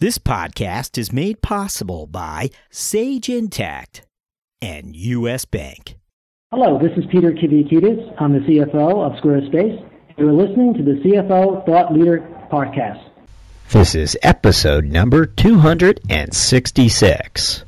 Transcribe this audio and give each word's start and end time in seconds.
This 0.00 0.16
podcast 0.16 0.96
is 0.96 1.12
made 1.12 1.42
possible 1.42 2.06
by 2.06 2.50
Sage 2.70 3.26
Intacct 3.26 4.02
and 4.62 4.94
U.S. 4.94 5.44
Bank. 5.44 5.96
Hello, 6.52 6.78
this 6.78 6.96
is 6.96 7.04
Peter 7.10 7.32
Kivitides. 7.32 8.14
I'm 8.20 8.32
the 8.32 8.38
CFO 8.38 9.04
of 9.04 9.14
Squarespace. 9.20 9.84
You're 10.16 10.32
listening 10.32 10.74
to 10.74 10.84
the 10.84 11.00
CFO 11.00 11.66
Thought 11.66 11.92
Leader 11.92 12.20
Podcast. 12.48 13.10
This 13.70 13.96
is 13.96 14.16
episode 14.22 14.84
number 14.84 15.26
266. 15.26 17.64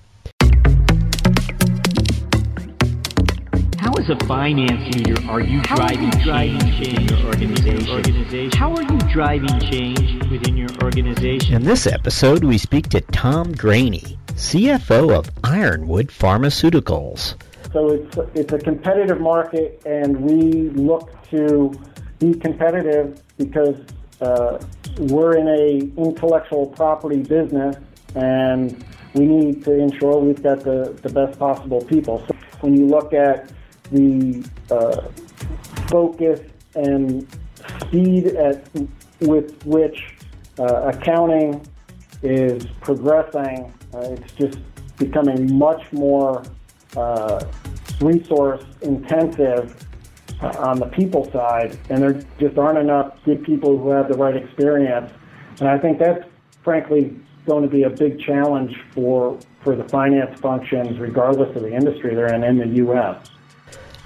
How, 4.10 4.16
as 4.16 4.22
a 4.22 4.26
finance 4.26 4.96
leader, 4.96 5.30
are 5.30 5.40
you 5.40 5.60
driving 5.62 6.10
change 6.10 6.80
in 6.80 7.02
your 7.02 7.26
organization? 7.26 8.50
How 8.58 8.74
are 8.74 8.82
you 8.82 8.98
driving 9.12 9.60
change 9.60 10.28
within 10.28 10.56
your 10.56 10.68
organization? 10.82 11.54
In 11.54 11.62
this 11.62 11.86
episode, 11.86 12.42
we 12.42 12.58
speak 12.58 12.88
to 12.88 13.02
Tom 13.12 13.52
Graney, 13.52 14.18
CFO 14.30 15.16
of 15.16 15.30
Ironwood 15.44 16.08
Pharmaceuticals. 16.08 17.40
So 17.72 17.90
it's 17.90 18.18
it's 18.34 18.52
a 18.52 18.58
competitive 18.58 19.20
market, 19.20 19.80
and 19.86 20.20
we 20.22 20.70
look 20.70 21.10
to 21.30 21.72
be 22.18 22.34
competitive 22.34 23.22
because 23.38 23.76
uh, 24.20 24.58
we're 24.98 25.36
in 25.36 25.46
a 25.46 26.00
intellectual 26.00 26.66
property 26.66 27.22
business, 27.22 27.76
and 28.16 28.84
we 29.14 29.26
need 29.26 29.64
to 29.66 29.78
ensure 29.78 30.18
we've 30.18 30.42
got 30.42 30.64
the, 30.64 30.98
the 31.02 31.10
best 31.10 31.38
possible 31.38 31.84
people. 31.84 32.24
So 32.26 32.34
when 32.60 32.76
you 32.76 32.86
look 32.86 33.12
at 33.12 33.52
the 33.92 34.48
uh, 34.70 35.08
focus 35.88 36.40
and 36.74 37.26
speed 37.80 38.26
at 38.26 38.64
with 39.20 39.64
which 39.64 40.14
uh, 40.58 40.92
accounting 40.94 41.66
is 42.22 42.64
progressing, 42.80 43.72
it's 43.94 44.32
just 44.32 44.58
becoming 44.98 45.58
much 45.58 45.90
more 45.92 46.42
uh, 46.96 47.44
resource 48.00 48.64
intensive 48.82 49.86
on 50.40 50.78
the 50.78 50.86
people 50.86 51.30
side, 51.32 51.78
and 51.90 52.02
there 52.02 52.22
just 52.38 52.56
aren't 52.56 52.78
enough 52.78 53.12
good 53.24 53.44
people 53.44 53.78
who 53.78 53.90
have 53.90 54.08
the 54.08 54.16
right 54.16 54.36
experience. 54.36 55.12
And 55.60 55.68
I 55.68 55.78
think 55.78 55.98
that's 55.98 56.24
frankly 56.62 57.16
going 57.46 57.62
to 57.62 57.68
be 57.68 57.82
a 57.82 57.90
big 57.90 58.20
challenge 58.20 58.76
for 58.92 59.38
for 59.62 59.76
the 59.76 59.84
finance 59.84 60.40
functions, 60.40 60.98
regardless 60.98 61.54
of 61.54 61.62
the 61.62 61.74
industry 61.74 62.14
they're 62.14 62.32
in 62.32 62.44
in 62.44 62.56
the 62.56 62.76
U.S. 62.76 63.30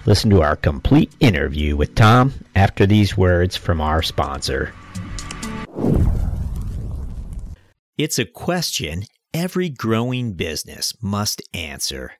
Listen 0.06 0.28
to 0.30 0.42
our 0.42 0.56
complete 0.56 1.10
interview 1.18 1.76
with 1.76 1.94
Tom 1.94 2.34
after 2.54 2.84
these 2.84 3.16
words 3.16 3.56
from 3.56 3.80
our 3.80 4.02
sponsor. 4.02 4.74
It's 7.96 8.18
a 8.18 8.26
question 8.26 9.04
every 9.32 9.70
growing 9.70 10.34
business 10.34 10.92
must 11.00 11.40
answer. 11.54 12.12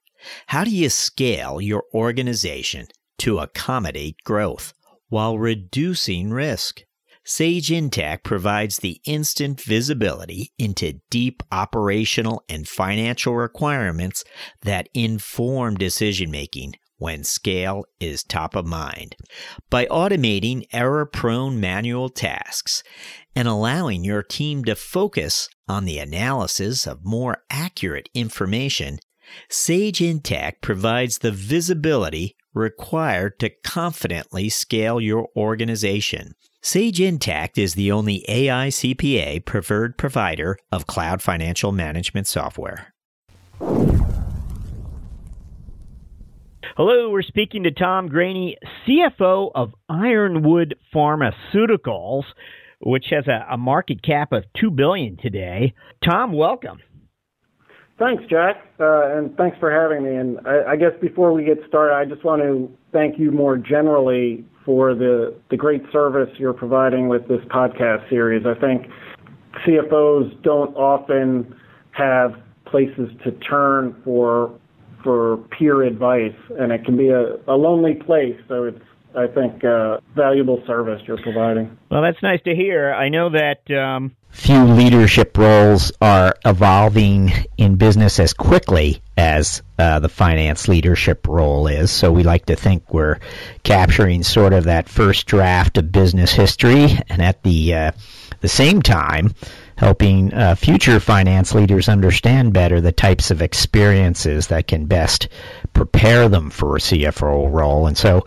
How 0.46 0.64
do 0.64 0.70
you 0.70 0.88
scale 0.88 1.60
your 1.60 1.84
organization 1.92 2.86
to 3.18 3.40
accommodate 3.40 4.16
growth 4.24 4.72
while 5.10 5.38
reducing 5.38 6.30
risk? 6.30 6.80
Sage 7.22 7.68
Intacct 7.68 8.22
provides 8.22 8.78
the 8.78 9.00
instant 9.04 9.60
visibility 9.60 10.52
into 10.58 11.00
deep 11.10 11.42
operational 11.52 12.44
and 12.48 12.66
financial 12.66 13.34
requirements 13.34 14.24
that 14.62 14.88
inform 14.94 15.74
decision 15.74 16.30
making 16.30 16.74
when 16.98 17.24
scale 17.24 17.84
is 18.00 18.22
top 18.22 18.54
of 18.54 18.66
mind. 18.66 19.16
By 19.70 19.86
automating 19.86 20.64
error 20.72 21.06
prone 21.06 21.60
manual 21.60 22.08
tasks 22.08 22.82
and 23.34 23.48
allowing 23.48 24.04
your 24.04 24.22
team 24.22 24.64
to 24.64 24.74
focus 24.74 25.48
on 25.68 25.84
the 25.84 25.98
analysis 25.98 26.86
of 26.86 27.04
more 27.04 27.38
accurate 27.50 28.08
information, 28.14 28.98
Sage 29.48 30.00
Intacct 30.00 30.60
provides 30.60 31.18
the 31.18 31.32
visibility 31.32 32.36
required 32.52 33.38
to 33.40 33.50
confidently 33.64 34.48
scale 34.48 35.00
your 35.00 35.28
organization. 35.36 36.34
Sage 36.62 36.98
Intacct 36.98 37.58
is 37.58 37.74
the 37.74 37.92
only 37.92 38.24
AICPA 38.28 39.44
preferred 39.44 39.98
provider 39.98 40.56
of 40.70 40.86
cloud 40.86 41.20
financial 41.20 41.72
management 41.72 42.26
software. 42.26 42.93
Hello, 46.76 47.08
we're 47.08 47.22
speaking 47.22 47.62
to 47.62 47.70
Tom 47.70 48.08
Graney, 48.08 48.58
CFO 48.84 49.52
of 49.54 49.72
Ironwood 49.88 50.74
Pharmaceuticals, 50.92 52.24
which 52.80 53.04
has 53.10 53.28
a, 53.28 53.46
a 53.48 53.56
market 53.56 54.02
cap 54.02 54.32
of 54.32 54.42
two 54.60 54.72
billion 54.72 55.16
today. 55.16 55.72
Tom, 56.02 56.32
welcome. 56.32 56.78
Thanks, 57.96 58.24
Jack, 58.28 58.56
uh, 58.80 59.16
and 59.16 59.36
thanks 59.36 59.56
for 59.60 59.70
having 59.70 60.02
me. 60.02 60.16
And 60.16 60.40
I, 60.48 60.72
I, 60.72 60.76
guess 60.76 60.90
before 61.00 61.32
we 61.32 61.44
get 61.44 61.58
started, 61.68 61.94
I 61.94 62.12
just 62.12 62.24
want 62.24 62.42
to 62.42 62.68
thank 62.92 63.20
you 63.20 63.30
more 63.30 63.56
generally 63.56 64.44
for 64.64 64.96
the, 64.96 65.32
the 65.50 65.56
great 65.56 65.82
service 65.92 66.28
you're 66.38 66.52
providing 66.52 67.08
with 67.08 67.28
this 67.28 67.40
podcast 67.52 68.10
series. 68.10 68.44
I 68.44 68.58
think 68.58 68.88
CFOs 69.64 70.42
don't 70.42 70.74
often 70.74 71.54
have 71.92 72.32
places 72.66 73.10
to 73.22 73.30
turn 73.30 73.94
for 74.02 74.58
for 75.04 75.36
peer 75.56 75.82
advice, 75.82 76.34
and 76.58 76.72
it 76.72 76.84
can 76.84 76.96
be 76.96 77.10
a, 77.10 77.36
a 77.46 77.54
lonely 77.54 77.94
place. 77.94 78.40
So 78.48 78.64
it's 78.64 78.82
I 79.16 79.28
think 79.28 79.64
uh, 79.64 79.98
valuable 80.16 80.62
service 80.66 81.00
you're 81.06 81.22
providing. 81.22 81.78
Well, 81.90 82.02
that's 82.02 82.20
nice 82.22 82.42
to 82.42 82.54
hear. 82.54 82.92
I 82.92 83.08
know 83.08 83.30
that 83.30 83.70
um, 83.70 84.16
few 84.30 84.64
leadership 84.64 85.38
roles 85.38 85.92
are 86.00 86.34
evolving 86.44 87.32
in 87.56 87.76
business 87.76 88.18
as 88.18 88.34
quickly 88.34 89.00
as 89.16 89.62
uh, 89.78 90.00
the 90.00 90.08
finance 90.08 90.66
leadership 90.66 91.28
role 91.28 91.68
is. 91.68 91.92
So 91.92 92.10
we 92.10 92.24
like 92.24 92.46
to 92.46 92.56
think 92.56 92.92
we're 92.92 93.20
capturing 93.62 94.24
sort 94.24 94.52
of 94.52 94.64
that 94.64 94.88
first 94.88 95.26
draft 95.26 95.78
of 95.78 95.92
business 95.92 96.32
history, 96.32 96.98
and 97.08 97.22
at 97.22 97.42
the 97.44 97.74
uh, 97.74 97.92
the 98.40 98.48
same 98.48 98.82
time, 98.82 99.34
helping 99.76 100.32
uh, 100.32 100.54
future 100.54 101.00
finance 101.00 101.54
leaders 101.54 101.88
understand 101.88 102.52
better 102.52 102.80
the 102.80 102.92
types 102.92 103.30
of 103.30 103.42
experiences 103.42 104.48
that 104.48 104.68
can 104.68 104.86
best 104.86 105.28
prepare 105.72 106.28
them 106.28 106.50
for 106.50 106.76
a 106.76 106.80
CFO 106.80 107.52
role. 107.52 107.86
And 107.86 107.96
so, 107.96 108.26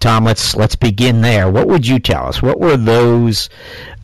Tom, 0.00 0.24
let's 0.24 0.56
let's 0.56 0.76
begin 0.76 1.20
there. 1.20 1.50
What 1.50 1.68
would 1.68 1.86
you 1.86 1.98
tell 1.98 2.26
us? 2.26 2.42
What 2.42 2.60
were 2.60 2.76
those 2.76 3.48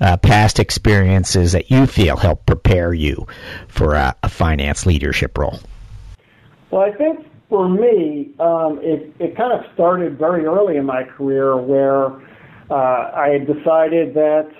uh, 0.00 0.16
past 0.18 0.58
experiences 0.58 1.52
that 1.52 1.70
you 1.70 1.86
feel 1.86 2.16
helped 2.16 2.46
prepare 2.46 2.92
you 2.92 3.26
for 3.68 3.94
a, 3.94 4.14
a 4.22 4.28
finance 4.28 4.86
leadership 4.86 5.36
role? 5.38 5.60
Well, 6.70 6.82
I 6.82 6.92
think 6.92 7.26
for 7.48 7.68
me, 7.68 8.30
um, 8.40 8.80
it 8.82 9.14
it 9.18 9.36
kind 9.36 9.52
of 9.52 9.64
started 9.74 10.18
very 10.18 10.44
early 10.44 10.76
in 10.76 10.84
my 10.86 11.04
career 11.04 11.56
where 11.56 12.06
uh, 12.70 13.10
I 13.14 13.28
had 13.28 13.46
decided 13.46 14.14
that 14.14 14.50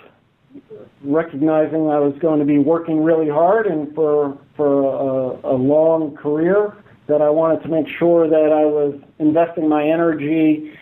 recognizing 1.04 1.88
I 1.90 1.98
was 1.98 2.14
going 2.20 2.40
to 2.40 2.46
be 2.46 2.58
working 2.58 3.02
really 3.02 3.28
hard 3.28 3.66
and 3.66 3.94
for 3.94 4.38
for 4.56 4.82
a, 4.84 5.54
a 5.54 5.56
long 5.56 6.16
career 6.16 6.76
that 7.06 7.20
I 7.20 7.28
wanted 7.28 7.62
to 7.62 7.68
make 7.68 7.86
sure 7.98 8.28
that 8.28 8.52
I 8.52 8.64
was 8.64 8.94
investing 9.18 9.68
my 9.68 9.86
energy 9.86 10.72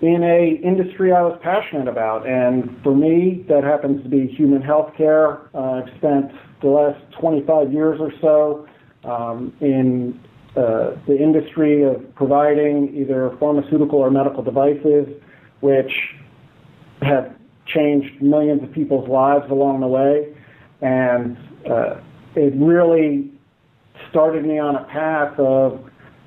in 0.00 0.22
a 0.22 0.60
industry 0.66 1.12
I 1.12 1.22
was 1.22 1.38
passionate 1.42 1.88
about. 1.88 2.26
And 2.26 2.78
for 2.82 2.94
me, 2.94 3.44
that 3.48 3.64
happens 3.64 4.02
to 4.02 4.08
be 4.08 4.26
human 4.26 4.62
health 4.62 4.92
care. 4.96 5.40
Uh, 5.54 5.82
I've 5.82 5.96
spent 5.98 6.32
the 6.62 6.68
last 6.68 7.00
25 7.20 7.72
years 7.72 8.00
or 8.00 8.12
so 8.20 8.68
um, 9.08 9.54
in 9.60 10.18
uh, 10.56 10.96
the 11.06 11.16
industry 11.18 11.82
of 11.82 12.14
providing 12.14 12.94
either 12.96 13.36
pharmaceutical 13.38 13.98
or 13.98 14.10
medical 14.10 14.42
devices, 14.42 15.06
which 15.60 15.92
have 17.02 17.35
changed 17.66 18.22
millions 18.22 18.62
of 18.62 18.72
people's 18.72 19.08
lives 19.08 19.50
along 19.50 19.80
the 19.80 19.86
way. 19.86 20.34
And 20.80 21.36
uh, 21.68 22.00
it 22.34 22.54
really 22.56 23.30
started 24.10 24.44
me 24.44 24.58
on 24.58 24.76
a 24.76 24.84
path 24.84 25.38
of 25.38 25.84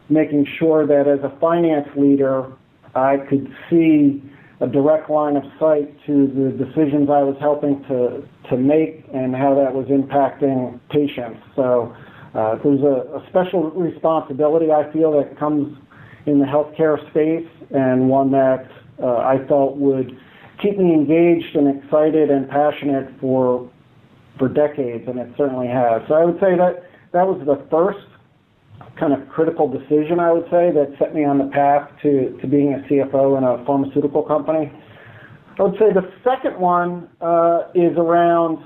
making 0.10 0.46
sure 0.58 0.88
that 0.88 1.08
as 1.08 1.19
a 1.24 1.38
finance 1.40 1.88
leader, 1.96 2.52
I 2.96 3.18
could 3.30 3.48
see 3.69 4.24
a 4.62 4.68
direct 4.68 5.10
line 5.10 5.38
of 5.38 5.44
sight 5.60 5.96
to 6.06 6.28
the 6.28 6.66
decisions 6.66 7.10
I 7.10 7.24
was 7.24 7.38
helping 7.40 7.81
to, 7.84 8.28
to 8.50 8.58
make 8.58 9.06
and 9.13 9.36
how 9.36 9.56
that 9.56 9.74
was 9.74 9.88
impacting 9.88 10.80
patients. 10.90 11.40
So 11.56 11.96
uh, 12.34 12.56
there's 12.63 12.81
a, 12.81 13.18
a 13.18 13.25
special 13.30 13.72
responsibility 13.72 14.72
I 14.72 14.92
feel 14.92 15.13
that 15.13 15.40
comes 15.40 15.78
in 16.25 16.40
the 16.40 16.46
healthcare 16.46 17.00
space 17.12 17.48
and 17.72 18.10
one 18.10 18.31
that 18.31 18.69
uh, 19.02 19.18
I 19.18 19.38
felt 19.48 19.78
would 19.78 20.19
keep 20.62 20.78
me 20.78 20.94
engaged 20.94 21.56
and 21.56 21.82
excited 21.82 22.30
and 22.30 22.50
passionate 22.50 23.10
for 23.20 23.70
for 24.38 24.48
decades, 24.48 25.04
and 25.08 25.20
it 25.20 25.30
certainly 25.38 25.68
has. 25.68 26.02
So 26.08 26.14
I 26.16 26.24
would 26.24 26.40
say 26.40 26.56
that 26.56 26.84
that 27.12 27.28
was 27.28 27.42
the 27.46 27.62
first 27.70 28.06
kind 28.98 29.14
of 29.14 29.28
critical 29.30 29.68
decision 29.68 30.20
I 30.20 30.32
would 30.32 30.46
say 30.46 30.72
that 30.72 30.96
set 31.00 31.14
me 31.14 31.26
on 31.26 31.38
the 31.38 31.48
path 31.48 31.90
to, 32.04 32.38
to 32.42 32.48
being 32.48 32.74
a 32.74 32.78
CFO 32.88 33.38
in 33.38 33.44
a 33.44 33.64
pharmaceutical 33.66 34.24
company. 34.24 34.72
I 35.58 35.64
would 35.64 35.74
say 35.74 35.92
the 35.94 36.10
second 36.24 36.60
one 36.60 37.10
uh, 37.22 37.64
is 37.76 37.98
around 37.98 38.66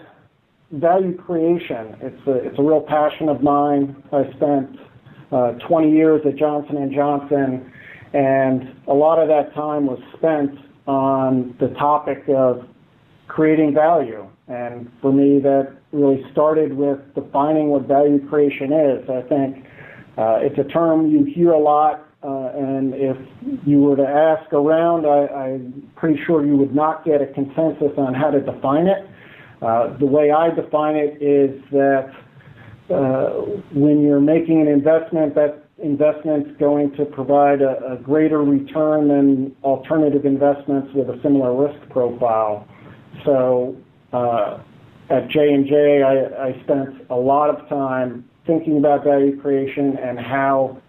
value 0.71 1.17
creation. 1.17 1.95
It's 2.01 2.27
a, 2.27 2.33
it's 2.33 2.59
a 2.59 2.63
real 2.63 2.81
passion 2.81 3.29
of 3.29 3.41
mine. 3.41 3.95
I 4.11 4.23
spent 4.35 4.77
uh, 5.31 5.53
20 5.67 5.91
years 5.91 6.21
at 6.25 6.35
Johnson 6.35 6.91
& 6.93 6.95
Johnson, 6.95 7.71
and 8.13 8.75
a 8.87 8.93
lot 8.93 9.19
of 9.19 9.27
that 9.27 9.53
time 9.55 9.87
was 9.87 9.99
spent 10.17 10.57
on 10.87 11.55
the 11.59 11.69
topic 11.69 12.23
of 12.29 12.67
creating 13.27 13.73
value. 13.73 14.27
And 14.47 14.91
for 15.01 15.13
me, 15.13 15.39
that 15.39 15.75
really 15.91 16.23
started 16.31 16.73
with 16.73 16.99
defining 17.15 17.69
what 17.69 17.87
value 17.87 18.27
creation 18.27 18.73
is. 18.73 19.09
I 19.09 19.21
think 19.21 19.65
uh, 20.17 20.39
it's 20.41 20.57
a 20.59 20.69
term 20.71 21.09
you 21.09 21.23
hear 21.23 21.51
a 21.51 21.59
lot, 21.59 22.07
uh, 22.23 22.51
and 22.55 22.93
if 22.93 23.17
you 23.65 23.81
were 23.81 23.95
to 23.95 24.07
ask 24.07 24.51
around, 24.53 25.05
I, 25.05 25.27
I'm 25.27 25.91
pretty 25.95 26.19
sure 26.25 26.45
you 26.45 26.55
would 26.57 26.75
not 26.75 27.05
get 27.05 27.21
a 27.21 27.27
consensus 27.27 27.91
on 27.97 28.13
how 28.13 28.29
to 28.31 28.41
define 28.41 28.87
it. 28.87 29.07
Uh, 29.61 29.97
the 29.97 30.05
way 30.05 30.31
I 30.31 30.49
define 30.49 30.95
it 30.95 31.21
is 31.21 31.61
that 31.71 32.11
uh, 32.93 33.29
when 33.73 34.01
you're 34.01 34.19
making 34.19 34.61
an 34.61 34.67
investment, 34.67 35.35
that 35.35 35.62
investment's 35.81 36.57
going 36.59 36.95
to 36.95 37.05
provide 37.05 37.61
a, 37.61 37.99
greater 38.03 38.43
return 38.43 39.07
than 39.07 39.55
alternative 39.63 40.25
investments 40.25 40.93
with 40.93 41.09
a 41.09 41.19
similar 41.23 41.55
risk 41.55 41.89
profile. 41.89 42.67
So 43.25 43.75
uh, 44.11 44.59
at 45.09 45.29
J&J, 45.29 46.03
I, 46.03 46.47
I 46.47 46.63
spent 46.63 47.05
a 47.09 47.15
lot 47.15 47.49
of 47.49 47.67
time 47.69 48.29
thinking 48.45 48.77
about 48.77 49.03
value 49.03 49.39
creation 49.41 49.97
and 49.97 50.19
how 50.19 50.81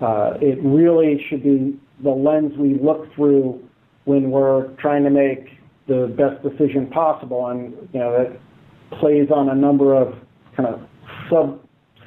uh, 0.00 0.34
it 0.40 0.58
really 0.62 1.24
should 1.28 1.42
be 1.42 1.78
the 2.02 2.10
lens 2.10 2.56
we 2.58 2.74
look 2.74 3.12
through 3.14 3.62
when 4.04 4.30
we're 4.30 4.68
trying 4.76 5.04
to 5.04 5.10
make 5.10 5.58
the 5.86 6.12
best 6.16 6.42
decision 6.42 6.86
possible. 6.88 7.48
And 7.48 7.72
you 7.92 8.00
know 8.00 8.12
that 8.12 8.98
plays 8.98 9.30
on 9.30 9.48
a 9.48 9.54
number 9.54 9.94
of 9.94 10.14
kind 10.56 10.68
of 10.68 10.80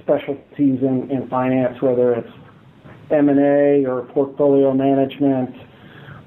subspecialties 0.08 0.82
in, 0.82 1.10
in 1.12 1.28
finance, 1.30 1.82
whether 1.82 2.14
it's 2.14 2.32
M&A 3.12 3.86
or 3.86 4.04
portfolio 4.14 4.74
management 4.74 5.56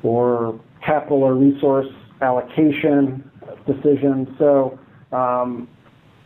or 0.02 0.60
capital 0.84 1.22
or 1.22 1.34
resource 1.34 1.88
allocation 2.20 3.28
decisions. 3.66 4.28
So 4.38 4.78
um, 5.12 5.68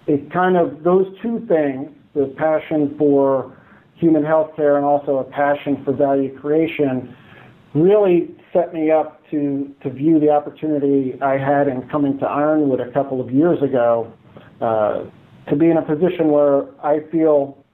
it 0.06 0.32
kind 0.32 0.56
of 0.56 0.82
those 0.82 1.06
two 1.22 1.44
things, 1.49 1.90
the 2.14 2.34
passion 2.37 2.94
for 2.99 3.56
human 3.94 4.22
healthcare 4.22 4.76
and 4.76 4.84
also 4.84 5.19
a 5.19 5.25
passion 5.25 5.82
for 5.84 5.93
value 5.93 6.38
creation, 6.38 7.14
really 7.75 8.34
set 8.52 8.75
me 8.75 8.90
up 8.90 9.22
to 9.31 9.75
to 9.82 9.90
view 9.90 10.20
the 10.20 10.28
opportunity 10.28 11.14
I 11.22 11.38
had 11.38 11.69
in 11.69 11.88
coming 11.88 12.19
to 12.19 12.26
Ironwood 12.26 12.81
a 12.81 12.90
couple 12.93 13.20
of 13.20 13.31
years 13.31 13.62
ago 13.62 14.12
uh, 14.60 15.05
to 15.49 15.56
be 15.56 15.71
in 15.71 15.77
a 15.77 15.83
position 15.83 16.31
where 16.31 16.65
I 16.85 17.00
feel 17.11 17.65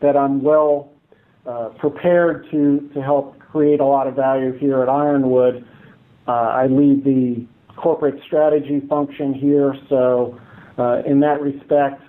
that 0.00 0.16
I'm 0.16 0.42
well 0.42 0.92
uh, 1.46 1.70
prepared 1.78 2.46
to 2.50 2.90
to 2.94 3.02
help 3.02 3.38
create 3.38 3.80
a 3.80 3.84
lot 3.84 4.06
of 4.06 4.14
value 4.14 4.56
here 4.58 4.82
at 4.82 4.88
Ironwood. 4.88 5.66
Uh, 6.26 6.30
I 6.30 6.66
lead 6.66 7.04
the 7.04 7.46
corporate 7.76 8.20
strategy 8.26 8.82
function 8.88 9.32
here, 9.32 9.74
so 9.88 10.38
uh, 10.78 11.02
in 11.06 11.20
that 11.20 11.40
respect, 11.40 12.02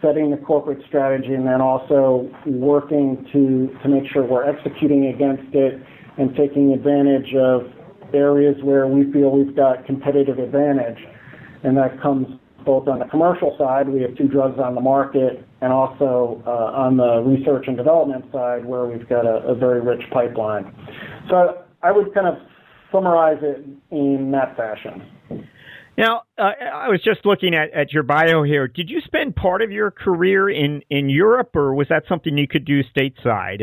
setting 0.00 0.30
the 0.30 0.36
corporate 0.36 0.84
strategy 0.86 1.34
and 1.34 1.46
then 1.46 1.60
also 1.60 2.30
working 2.46 3.26
to 3.32 3.76
to 3.82 3.88
make 3.88 4.10
sure 4.12 4.24
we're 4.24 4.48
executing 4.48 5.06
against 5.06 5.54
it 5.54 5.82
and 6.16 6.34
taking 6.36 6.72
advantage 6.72 7.34
of 7.34 7.72
areas 8.14 8.56
where 8.62 8.86
we 8.86 9.10
feel 9.12 9.30
we've 9.30 9.56
got 9.56 9.84
competitive 9.84 10.38
advantage. 10.38 10.98
And 11.64 11.76
that 11.76 12.00
comes 12.00 12.28
both 12.64 12.88
on 12.88 12.98
the 12.98 13.04
commercial 13.06 13.54
side, 13.58 13.88
we 13.88 14.02
have 14.02 14.16
two 14.16 14.28
drugs 14.28 14.58
on 14.58 14.74
the 14.74 14.80
market, 14.80 15.44
and 15.60 15.72
also 15.72 16.42
uh, 16.46 16.50
on 16.50 16.96
the 16.96 17.20
research 17.20 17.64
and 17.66 17.76
development 17.76 18.24
side, 18.32 18.64
where 18.64 18.86
we've 18.86 19.08
got 19.08 19.26
a, 19.26 19.54
very 19.54 19.80
rich 19.80 20.02
pipeline. 20.12 20.74
So 21.30 21.64
I 21.82 21.92
would 21.92 22.12
kind 22.14 22.26
of 22.26 22.34
summarize 22.90 23.38
it 23.42 23.64
in 23.90 24.30
that 24.32 24.56
fashion. 24.56 25.02
Now, 25.96 26.22
uh, 26.36 26.42
I 26.42 26.88
was 26.88 27.00
just 27.04 27.24
looking 27.24 27.54
at, 27.54 27.92
your 27.92 28.02
bio 28.02 28.42
here. 28.42 28.66
Did 28.66 28.90
you 28.90 29.00
spend 29.04 29.36
part 29.36 29.62
of 29.62 29.70
your 29.70 29.92
career 29.92 30.50
in, 30.50 30.82
in 30.90 31.08
Europe, 31.08 31.54
or 31.54 31.74
was 31.74 31.86
that 31.88 32.02
something 32.08 32.36
you 32.36 32.48
could 32.48 32.64
do 32.64 32.82
stateside? 32.82 33.62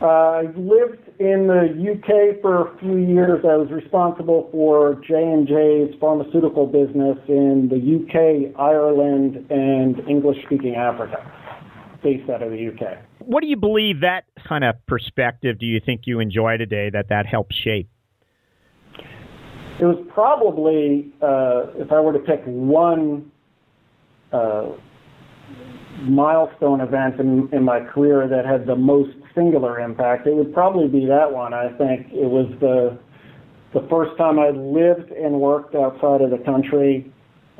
Uh, 0.00 0.06
I 0.06 0.42
lived 0.56 1.02
in 1.18 1.46
the 1.46 1.92
UK 1.92 2.40
for 2.40 2.68
a 2.68 2.78
few 2.78 2.96
years. 2.96 3.44
I 3.44 3.56
was 3.56 3.70
responsible 3.70 4.48
for 4.50 4.94
J&J's 5.06 5.94
pharmaceutical 6.00 6.66
business 6.66 7.18
in 7.28 7.68
the 7.68 7.76
UK, 7.76 8.58
Ireland, 8.58 9.44
and 9.50 9.98
English-speaking 10.08 10.74
Africa, 10.74 11.18
based 12.02 12.30
out 12.30 12.42
of 12.42 12.50
the 12.50 12.68
UK. 12.68 12.96
What 13.18 13.42
do 13.42 13.48
you 13.48 13.58
believe 13.58 14.00
that 14.00 14.24
kind 14.48 14.64
of 14.64 14.74
perspective 14.86 15.58
do 15.58 15.66
you 15.66 15.80
think 15.84 16.06
you 16.06 16.18
enjoy 16.18 16.56
today 16.56 16.88
that 16.88 17.10
that 17.10 17.26
helped 17.26 17.52
shape? 17.52 17.90
It 19.78 19.84
was 19.84 20.02
probably, 20.14 21.12
uh, 21.20 21.72
if 21.76 21.92
I 21.92 22.00
were 22.00 22.14
to 22.14 22.18
pick 22.18 22.42
one 22.44 23.30
uh, 24.32 24.68
milestone 26.02 26.80
event 26.80 27.20
in, 27.20 27.50
in 27.52 27.64
my 27.64 27.80
career 27.80 28.26
that 28.28 28.46
had 28.46 28.66
the 28.66 28.76
most 28.76 29.10
singular 29.40 29.80
impact, 29.80 30.26
it 30.26 30.34
would 30.34 30.52
probably 30.52 30.88
be 30.88 31.06
that 31.06 31.32
one. 31.32 31.54
I 31.54 31.68
think 31.78 32.08
it 32.12 32.28
was 32.28 32.52
the 32.60 32.98
the 33.72 33.86
first 33.88 34.16
time 34.18 34.38
I 34.38 34.50
lived 34.50 35.12
and 35.12 35.40
worked 35.40 35.76
outside 35.76 36.20
of 36.22 36.30
the 36.30 36.42
country, 36.44 37.10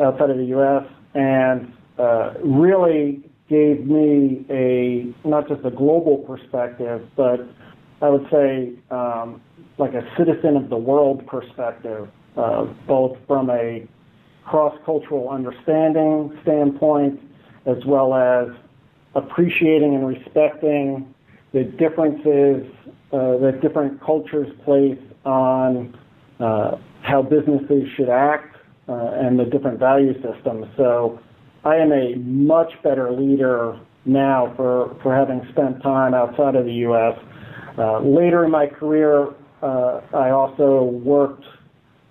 outside 0.00 0.28
of 0.30 0.38
the 0.38 0.46
U.S., 0.46 0.84
and 1.14 1.72
uh, 1.98 2.34
really 2.42 3.22
gave 3.48 3.86
me 3.86 4.44
a 4.50 5.14
not 5.26 5.48
just 5.48 5.64
a 5.64 5.70
global 5.70 6.18
perspective, 6.18 7.06
but 7.16 7.40
I 8.02 8.08
would 8.08 8.26
say 8.30 8.72
um, 8.90 9.40
like 9.78 9.94
a 9.94 10.02
citizen 10.18 10.56
of 10.56 10.68
the 10.68 10.76
world 10.76 11.26
perspective, 11.26 12.08
uh, 12.36 12.64
both 12.86 13.16
from 13.26 13.50
a 13.50 13.86
cross-cultural 14.44 15.28
understanding 15.28 16.36
standpoint 16.42 17.20
as 17.66 17.84
well 17.86 18.14
as 18.14 18.48
appreciating 19.14 19.94
and 19.94 20.06
respecting 20.06 21.14
the 21.52 21.64
differences 21.64 22.66
uh, 23.12 23.38
that 23.38 23.60
different 23.60 24.00
cultures 24.00 24.48
place 24.64 24.98
on 25.24 25.96
uh, 26.38 26.76
how 27.02 27.22
businesses 27.22 27.84
should 27.96 28.08
act 28.08 28.56
uh, 28.88 29.10
and 29.14 29.38
the 29.38 29.44
different 29.44 29.78
value 29.78 30.14
systems. 30.22 30.66
So 30.76 31.20
I 31.64 31.76
am 31.76 31.92
a 31.92 32.14
much 32.16 32.72
better 32.82 33.10
leader 33.12 33.78
now 34.04 34.52
for, 34.56 34.96
for 35.02 35.14
having 35.14 35.46
spent 35.52 35.82
time 35.82 36.14
outside 36.14 36.54
of 36.54 36.64
the 36.64 36.72
U.S. 36.72 37.18
Uh, 37.76 38.00
later 38.00 38.44
in 38.44 38.50
my 38.50 38.66
career, 38.66 39.28
uh, 39.62 40.00
I 40.14 40.30
also 40.30 40.84
worked 40.84 41.44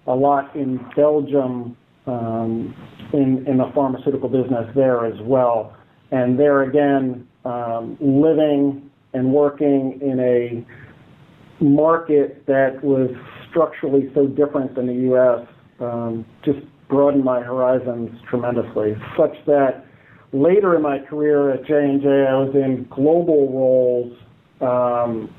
a 0.07 0.13
lot 0.13 0.55
in 0.55 0.79
Belgium 0.95 1.75
um, 2.05 2.75
in, 3.13 3.45
in 3.47 3.57
the 3.57 3.71
pharmaceutical 3.73 4.29
business 4.29 4.69
there 4.75 5.05
as 5.05 5.19
well. 5.21 5.75
And 6.11 6.39
there 6.39 6.63
again, 6.63 7.27
um, 7.45 7.97
living 7.99 8.88
and 9.13 9.33
working 9.33 9.99
in 10.01 10.19
a 10.19 11.63
market 11.63 12.45
that 12.45 12.83
was 12.83 13.09
structurally 13.49 14.11
so 14.13 14.27
different 14.27 14.75
than 14.75 14.87
the 14.87 14.93
U.S. 14.93 15.47
Um, 15.79 16.25
just 16.45 16.59
broadened 16.87 17.23
my 17.23 17.41
horizons 17.41 18.09
tremendously, 18.29 18.95
such 19.17 19.35
that 19.45 19.85
later 20.33 20.75
in 20.75 20.81
my 20.81 20.99
career 20.99 21.51
at 21.51 21.65
J&J, 21.65 22.07
I 22.07 22.35
was 22.35 22.51
in 22.55 22.87
global 22.89 23.51
roles 23.51 24.17
um, 24.61 25.33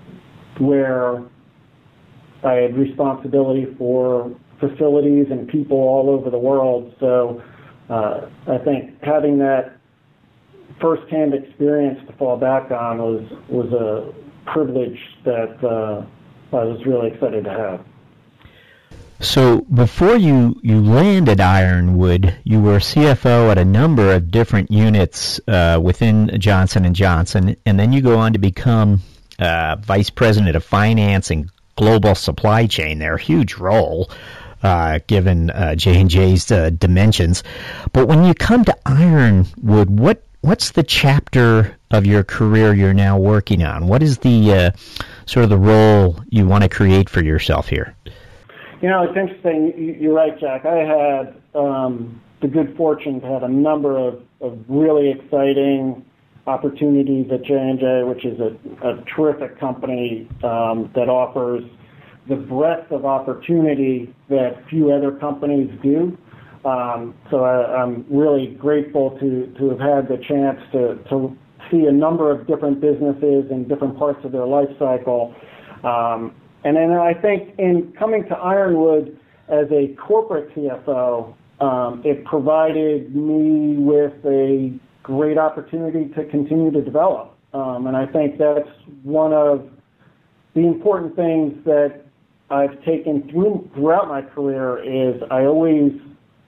where 0.59 1.23
I 2.45 2.55
had 2.55 2.77
responsibility 2.77 3.67
for 3.79 4.35
facilities 4.59 5.27
and 5.31 5.49
people 5.49 5.79
all 5.79 6.11
over 6.11 6.31
the 6.31 6.39
world. 6.39 6.95
So 7.01 7.43
uh, 7.89 8.29
I 8.47 8.59
think 8.59 9.03
having 9.03 9.39
that 9.39 9.80
firsthand 10.81 11.35
experience 11.35 11.99
to 12.07 12.13
fall 12.15 12.37
back 12.37 12.71
on 12.71 12.99
was 12.99 13.31
was 13.49 13.73
a 13.73 14.13
privilege 14.51 14.99
that 15.25 15.63
uh, 15.65 16.05
I 16.57 16.65
was 16.65 16.85
really 16.87 17.09
excited 17.09 17.45
to 17.45 17.51
have. 17.51 17.85
So 19.21 19.61
before 19.61 20.17
you, 20.17 20.59
you 20.63 20.81
landed 20.81 21.41
Ironwood, 21.41 22.35
you 22.45 22.63
were 22.63 22.79
CFO 22.79 23.51
at 23.51 23.59
a 23.59 23.67
number 23.67 24.15
of 24.15 24.31
different 24.31 24.71
units 24.71 25.39
uh, 25.47 25.79
within 25.83 26.41
Johnson 26.41 26.87
and 26.87 26.97
Johnson, 26.97 27.55
and 27.67 27.79
then 27.79 27.93
you 27.93 28.01
go 28.01 28.19
on 28.19 28.33
to 28.33 28.39
become 28.39 29.03
uh, 29.39 29.77
vice 29.77 30.09
president 30.09 30.57
of 30.57 30.65
finance 30.65 31.31
and 31.31 31.51
global 31.77 32.15
supply 32.15 32.67
chain. 32.67 32.99
There, 32.99 33.19
huge 33.19 33.57
role 33.57 34.11
uh, 34.63 35.01
given 35.07 35.51
uh, 35.51 35.75
J 35.75 36.01
and 36.01 36.11
J's 36.11 36.51
uh, 36.51 36.71
dimensions. 36.71 37.43
But 37.93 38.09
when 38.09 38.25
you 38.25 38.35
come 38.35 38.65
to 38.65 38.77
Ironwood, 38.87 39.91
what 39.91 40.23
what's 40.43 40.73
the 40.73 40.83
chapter 40.83 41.77
of 41.91 42.07
your 42.07 42.23
career 42.23 42.75
you're 42.75 42.95
now 42.95 43.19
working 43.19 43.63
on? 43.63 43.87
What 43.87 44.03
is 44.03 44.19
the 44.19 44.53
uh, 44.53 44.71
sort 45.27 45.45
of 45.45 45.51
the 45.51 45.59
role 45.59 46.19
you 46.29 46.47
want 46.47 46.63
to 46.63 46.69
create 46.69 47.09
for 47.09 47.23
yourself 47.23 47.69
here? 47.69 47.95
You 48.81 48.89
know, 48.89 49.03
it's 49.03 49.17
interesting. 49.17 49.97
You're 50.01 50.15
right, 50.15 50.39
Jack. 50.39 50.65
I 50.65 50.79
had 50.79 51.35
um, 51.55 52.21
the 52.41 52.49
good 52.49 52.77
fortune 52.77 53.21
to 53.21 53.27
have 53.27 53.43
a 53.43 53.49
number 53.49 53.99
of, 53.99 54.23
of 54.41 54.59
really 54.69 55.11
exciting 55.11 56.05
opportunities 56.47 57.31
at 57.31 57.43
J&J, 57.43 58.05
which 58.05 58.25
is 58.25 58.41
a, 58.41 58.57
a 58.87 59.05
terrific 59.15 59.61
company 59.61 60.27
um, 60.43 60.91
that 60.95 61.09
offers 61.09 61.63
the 62.29 62.37
breadth 62.37 62.91
of 62.91 63.05
opportunity 63.05 64.15
that 64.29 64.63
few 64.71 64.93
other 64.93 65.13
companies 65.13 65.71
do. 65.83 66.17
Um, 66.65 67.15
so 67.31 67.45
I, 67.45 67.83
am 67.83 68.05
really 68.11 68.49
grateful 68.49 69.19
to, 69.19 69.47
to 69.59 69.71
have 69.71 69.81
had 69.81 70.09
the 70.09 70.23
chance 70.29 70.61
to, 70.73 70.97
to 71.09 71.37
see 71.71 71.87
a 71.87 71.93
number 71.93 72.31
of 72.31 72.47
different 72.47 72.81
businesses 72.81 73.51
in 73.51 73.67
different 73.67 73.99
parts 73.99 74.21
of 74.25 74.33
their 74.33 74.47
life 74.47 74.69
cycle. 74.79 75.35
Um, 75.85 76.35
and 76.65 76.77
then 76.77 76.91
I 76.93 77.15
think 77.15 77.59
in 77.59 77.93
coming 77.99 78.25
to 78.29 78.37
Ironwood 78.37 79.19
as 79.49 79.67
a 79.71 79.95
corporate 79.97 80.55
CFO, 80.55 81.35
um, 81.61 82.03
it 82.05 82.25
provided 82.27 83.15
me 83.15 83.77
with 83.79 84.13
a 84.27 84.79
great 85.03 85.39
opportunity 85.39 86.13
to 86.15 86.25
continue 86.27 86.71
to 86.71 86.83
develop. 86.83 87.37
Um, 87.55 87.87
and 87.87 87.97
I 87.97 88.07
think 88.07 88.39
that's 88.39 88.69
one 89.03 89.33
of 89.33 89.69
the 90.55 90.61
important 90.61 91.17
things 91.17 91.55
that 91.65 92.03
I've 92.51 92.83
taken 92.85 93.29
through, 93.31 93.71
throughout 93.75 94.09
my 94.09 94.23
career 94.23 94.79
is 94.83 95.23
I 95.31 95.45
always 95.45 95.93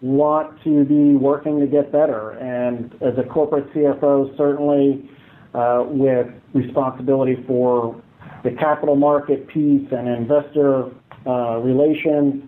want 0.03 0.61
to 0.65 0.85
be 0.85 1.15
working 1.15 1.61
to 1.61 1.67
get 1.67 1.93
better. 1.93 2.33
And 2.33 2.93
as 3.01 3.17
a 3.17 3.23
corporate 3.23 3.73
CFO, 3.73 4.37
certainly 4.37 5.09
uh, 5.55 5.85
with 5.87 6.27
responsibility 6.53 7.37
for 7.47 8.03
the 8.43 8.51
capital 8.51 8.97
market 8.97 9.47
piece 9.49 9.87
and 9.93 10.09
investor 10.09 10.91
uh, 11.25 11.59
relations 11.59 12.43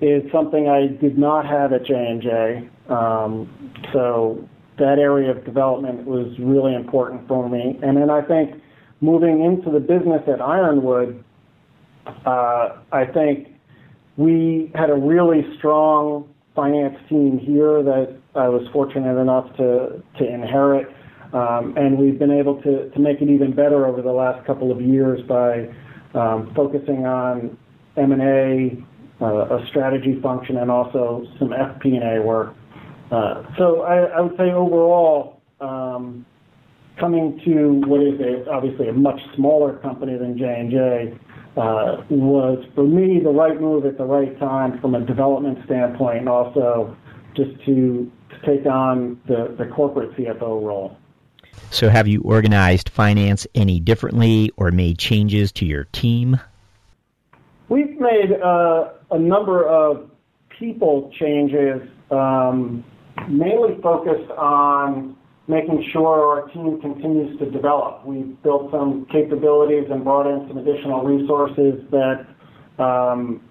is 0.00 0.22
something 0.32 0.68
I 0.68 0.86
did 0.86 1.18
not 1.18 1.46
have 1.46 1.72
at 1.72 1.84
J&J. 1.84 2.68
Um, 2.88 3.72
so 3.92 4.48
that 4.78 4.98
area 4.98 5.30
of 5.30 5.44
development 5.44 6.06
was 6.06 6.26
really 6.38 6.74
important 6.74 7.28
for 7.28 7.48
me. 7.48 7.78
And 7.82 7.96
then 7.96 8.10
I 8.10 8.22
think 8.22 8.62
moving 9.00 9.44
into 9.44 9.70
the 9.70 9.80
business 9.80 10.22
at 10.26 10.40
Ironwood, 10.40 11.22
uh, 12.06 12.76
I 12.92 13.04
think 13.12 13.48
we 14.16 14.72
had 14.74 14.90
a 14.90 14.94
really 14.94 15.42
strong 15.58 16.33
finance 16.54 16.96
team 17.08 17.38
here 17.38 17.82
that 17.82 18.16
I 18.34 18.48
was 18.48 18.66
fortunate 18.72 19.20
enough 19.20 19.54
to, 19.56 20.02
to 20.18 20.24
inherit. 20.24 20.88
Um, 21.32 21.74
and 21.76 21.98
we've 21.98 22.18
been 22.18 22.30
able 22.30 22.62
to, 22.62 22.90
to 22.90 22.98
make 23.00 23.20
it 23.20 23.28
even 23.28 23.54
better 23.54 23.86
over 23.86 24.02
the 24.02 24.12
last 24.12 24.46
couple 24.46 24.70
of 24.70 24.80
years 24.80 25.20
by 25.26 25.68
um, 26.14 26.52
focusing 26.54 27.06
on 27.06 27.58
M&A, 27.96 28.78
uh, 29.20 29.56
a 29.56 29.66
strategy 29.68 30.20
function, 30.22 30.58
and 30.58 30.70
also 30.70 31.26
some 31.38 31.48
FP&A 31.48 32.22
work. 32.22 32.54
Uh, 33.10 33.42
so 33.58 33.82
I, 33.82 34.16
I, 34.16 34.20
would 34.20 34.36
say 34.36 34.52
overall, 34.52 35.40
um, 35.60 36.24
coming 36.98 37.40
to 37.44 37.82
what 37.88 38.00
is 38.00 38.20
a, 38.20 38.48
obviously 38.50 38.88
a 38.88 38.92
much 38.92 39.20
smaller 39.34 39.78
company 39.78 40.16
than 40.16 40.38
J&J 40.38 41.18
uh, 41.56 42.02
was, 42.10 42.64
for 42.74 42.84
me, 42.84 43.20
the 43.20 43.30
right 43.30 43.60
move 43.60 43.86
at 43.86 43.96
the 43.96 44.04
right 44.04 44.38
time 44.38 44.80
from 44.80 44.94
a 44.94 45.00
development 45.00 45.58
standpoint, 45.66 46.18
and 46.18 46.28
also 46.28 46.96
just 47.36 47.52
to, 47.64 48.10
to 48.30 48.46
take 48.46 48.66
on 48.66 49.20
the, 49.26 49.54
the 49.58 49.66
corporate 49.66 50.16
CFO 50.16 50.62
role. 50.62 50.96
So, 51.70 51.88
have 51.88 52.08
you 52.08 52.22
organized 52.22 52.88
finance 52.88 53.46
any 53.54 53.78
differently 53.78 54.50
or 54.56 54.70
made 54.70 54.98
changes 54.98 55.52
to 55.52 55.64
your 55.64 55.84
team? 55.84 56.40
We've 57.68 57.98
made 57.98 58.32
uh, 58.32 58.90
a 59.10 59.18
number 59.18 59.66
of 59.66 60.10
people 60.58 61.12
changes, 61.18 61.82
um, 62.10 62.84
mainly 63.28 63.80
focused 63.80 64.30
on 64.32 65.16
making 65.46 65.84
sure 65.92 66.26
our 66.26 66.48
team 66.48 66.80
continues 66.80 67.38
to 67.38 67.50
develop. 67.50 68.04
We've 68.06 68.40
built 68.42 68.70
some 68.70 69.06
capabilities 69.12 69.84
and 69.90 70.02
brought 70.02 70.26
in 70.26 70.48
some 70.48 70.58
additional 70.58 71.04
resources 71.04 71.84
that 71.90 72.26
um, 72.82 73.42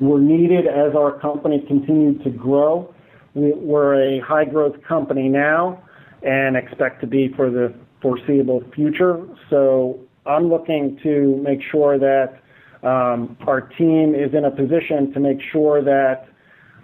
were 0.00 0.20
needed 0.20 0.66
as 0.66 0.94
our 0.96 1.18
company 1.20 1.64
continued 1.66 2.22
to 2.24 2.30
grow. 2.30 2.94
We, 3.34 3.52
we're 3.52 4.18
a 4.18 4.20
high 4.20 4.44
growth 4.44 4.76
company 4.86 5.28
now 5.28 5.82
and 6.22 6.56
expect 6.56 7.00
to 7.00 7.06
be 7.06 7.32
for 7.34 7.50
the 7.50 7.74
foreseeable 8.00 8.62
future. 8.74 9.26
So 9.50 9.98
I'm 10.26 10.48
looking 10.48 10.98
to 11.02 11.36
make 11.42 11.60
sure 11.70 11.98
that 11.98 12.38
um, 12.86 13.36
our 13.46 13.60
team 13.60 14.14
is 14.14 14.34
in 14.34 14.44
a 14.44 14.50
position 14.50 15.12
to 15.14 15.20
make 15.20 15.38
sure 15.52 15.82
that 15.82 16.28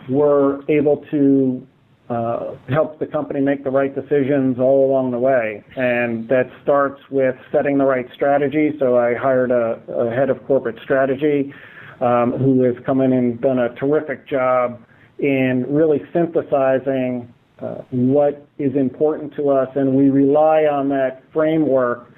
we're 0.08 0.62
able 0.68 1.04
to 1.10 1.66
uh, 2.08 2.54
help 2.68 2.98
the 2.98 3.06
company 3.06 3.40
make 3.40 3.64
the 3.64 3.70
right 3.70 3.94
decisions 3.94 4.58
all 4.58 4.90
along 4.90 5.10
the 5.10 5.18
way. 5.18 5.62
And 5.76 6.28
that 6.28 6.50
starts 6.62 7.00
with 7.10 7.34
setting 7.52 7.78
the 7.78 7.84
right 7.84 8.06
strategy. 8.14 8.72
So 8.78 8.96
I 8.96 9.14
hired 9.14 9.50
a, 9.50 9.80
a 9.92 10.10
head 10.10 10.30
of 10.30 10.44
corporate 10.46 10.78
strategy 10.82 11.52
um, 12.00 12.32
who 12.32 12.62
has 12.62 12.74
come 12.86 13.00
in 13.00 13.12
and 13.12 13.40
done 13.40 13.58
a 13.58 13.74
terrific 13.74 14.26
job 14.26 14.80
in 15.18 15.66
really 15.68 16.00
synthesizing 16.12 17.32
uh, 17.60 17.82
what 17.90 18.46
is 18.58 18.74
important 18.76 19.34
to 19.34 19.50
us, 19.50 19.68
and 19.74 19.94
we 19.94 20.10
rely 20.10 20.62
on 20.62 20.88
that 20.90 21.24
framework 21.32 22.08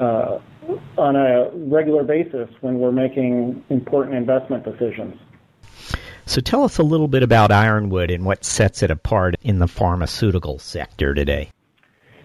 uh, 0.00 0.38
on 0.98 1.14
a 1.14 1.50
regular 1.54 2.02
basis 2.02 2.48
when 2.60 2.78
we're 2.80 2.90
making 2.90 3.62
important 3.70 4.16
investment 4.16 4.64
decisions. 4.64 5.14
So 6.30 6.40
tell 6.40 6.62
us 6.62 6.78
a 6.78 6.84
little 6.84 7.08
bit 7.08 7.24
about 7.24 7.50
Ironwood 7.50 8.08
and 8.08 8.24
what 8.24 8.44
sets 8.44 8.84
it 8.84 8.90
apart 8.92 9.34
in 9.42 9.58
the 9.58 9.66
pharmaceutical 9.66 10.60
sector 10.60 11.12
today. 11.12 11.50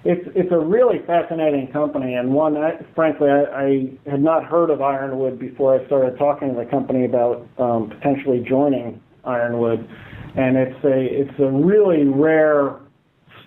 It's 0.03 0.29
it's 0.35 0.51
a 0.51 0.59
really 0.59 0.99
fascinating 1.07 1.71
company 1.73 2.13
and 2.13 2.31
one 2.31 2.55
I, 2.55 2.85
frankly 2.93 3.31
I, 3.31 3.45
I, 3.45 3.89
had 4.07 4.21
not 4.21 4.45
heard 4.45 4.69
of 4.69 4.79
Ironwood 4.79 5.39
before 5.39 5.73
I 5.73 5.83
started 5.87 6.19
talking 6.19 6.49
to 6.49 6.53
the 6.53 6.69
company 6.69 7.05
about 7.05 7.47
um, 7.57 7.89
potentially 7.89 8.45
joining 8.47 9.01
Ironwood 9.23 9.89
and 10.35 10.55
it's 10.55 10.85
a 10.85 11.05
it's 11.05 11.39
a 11.39 11.49
really 11.49 12.03
rare 12.03 12.75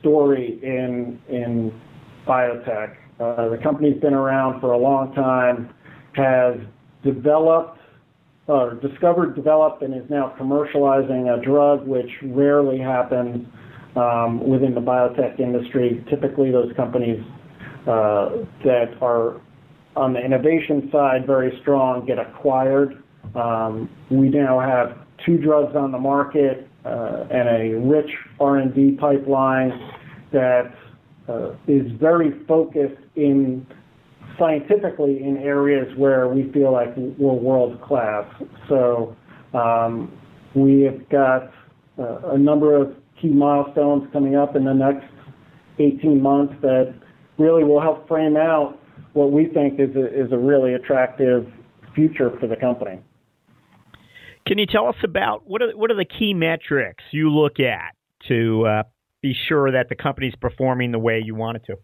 story 0.00 0.58
in 0.60 1.20
in 1.28 1.72
biotech. 2.26 2.96
Uh, 3.20 3.48
the 3.48 3.58
company's 3.58 4.00
been 4.00 4.12
around 4.14 4.60
for 4.60 4.72
a 4.72 4.78
long 4.78 5.14
time, 5.14 5.72
has 6.14 6.56
developed 7.04 7.77
or 8.48 8.74
discovered, 8.74 9.36
developed, 9.36 9.82
and 9.82 9.94
is 9.94 10.08
now 10.10 10.34
commercializing 10.38 11.38
a 11.38 11.44
drug 11.44 11.86
which 11.86 12.10
rarely 12.22 12.78
happens 12.78 13.46
um, 13.94 14.46
within 14.48 14.74
the 14.74 14.80
biotech 14.80 15.38
industry. 15.38 16.04
Typically, 16.08 16.50
those 16.50 16.72
companies 16.74 17.22
uh, 17.86 18.30
that 18.64 18.96
are 19.00 19.40
on 19.96 20.12
the 20.12 20.20
innovation 20.24 20.88
side 20.90 21.26
very 21.26 21.58
strong 21.60 22.06
get 22.06 22.18
acquired. 22.18 23.02
Um, 23.34 23.90
we 24.10 24.28
now 24.28 24.58
have 24.60 24.96
two 25.26 25.36
drugs 25.38 25.76
on 25.76 25.92
the 25.92 25.98
market 25.98 26.68
uh, 26.84 27.26
and 27.30 27.48
a 27.48 27.78
rich 27.86 28.10
R&D 28.40 28.92
pipeline 29.00 29.72
that 30.32 30.74
uh, 31.28 31.50
is 31.66 31.90
very 32.00 32.44
focused 32.46 33.02
in 33.16 33.66
scientifically 34.38 35.22
in 35.22 35.38
areas 35.38 35.86
where 35.96 36.28
we 36.28 36.50
feel 36.52 36.72
like 36.72 36.88
we're 36.96 37.32
world-class. 37.32 38.24
So 38.68 39.16
um, 39.54 40.12
we 40.54 40.82
have 40.82 41.08
got 41.08 41.50
uh, 41.98 42.32
a 42.32 42.38
number 42.38 42.80
of 42.80 42.94
key 43.20 43.28
milestones 43.28 44.08
coming 44.12 44.36
up 44.36 44.56
in 44.56 44.64
the 44.64 44.72
next 44.72 45.06
18 45.78 46.20
months 46.20 46.54
that 46.62 46.94
really 47.38 47.64
will 47.64 47.80
help 47.80 48.06
frame 48.08 48.36
out 48.36 48.78
what 49.12 49.32
we 49.32 49.46
think 49.46 49.80
is 49.80 49.94
a, 49.96 50.06
is 50.06 50.32
a 50.32 50.38
really 50.38 50.74
attractive 50.74 51.46
future 51.94 52.30
for 52.38 52.46
the 52.46 52.56
company. 52.56 53.00
Can 54.46 54.58
you 54.58 54.66
tell 54.66 54.86
us 54.86 54.96
about 55.04 55.42
what 55.46 55.60
are 55.60 55.76
what 55.76 55.90
are 55.90 55.96
the 55.96 56.06
key 56.06 56.32
metrics 56.32 57.04
you 57.10 57.30
look 57.30 57.60
at 57.60 57.94
to 58.28 58.66
uh, 58.66 58.82
be 59.20 59.34
sure 59.34 59.72
that 59.72 59.88
the 59.88 59.94
company's 59.94 60.34
performing 60.36 60.90
the 60.90 60.98
way 60.98 61.20
you 61.22 61.34
want 61.34 61.56
it 61.56 61.64
to? 61.66 61.76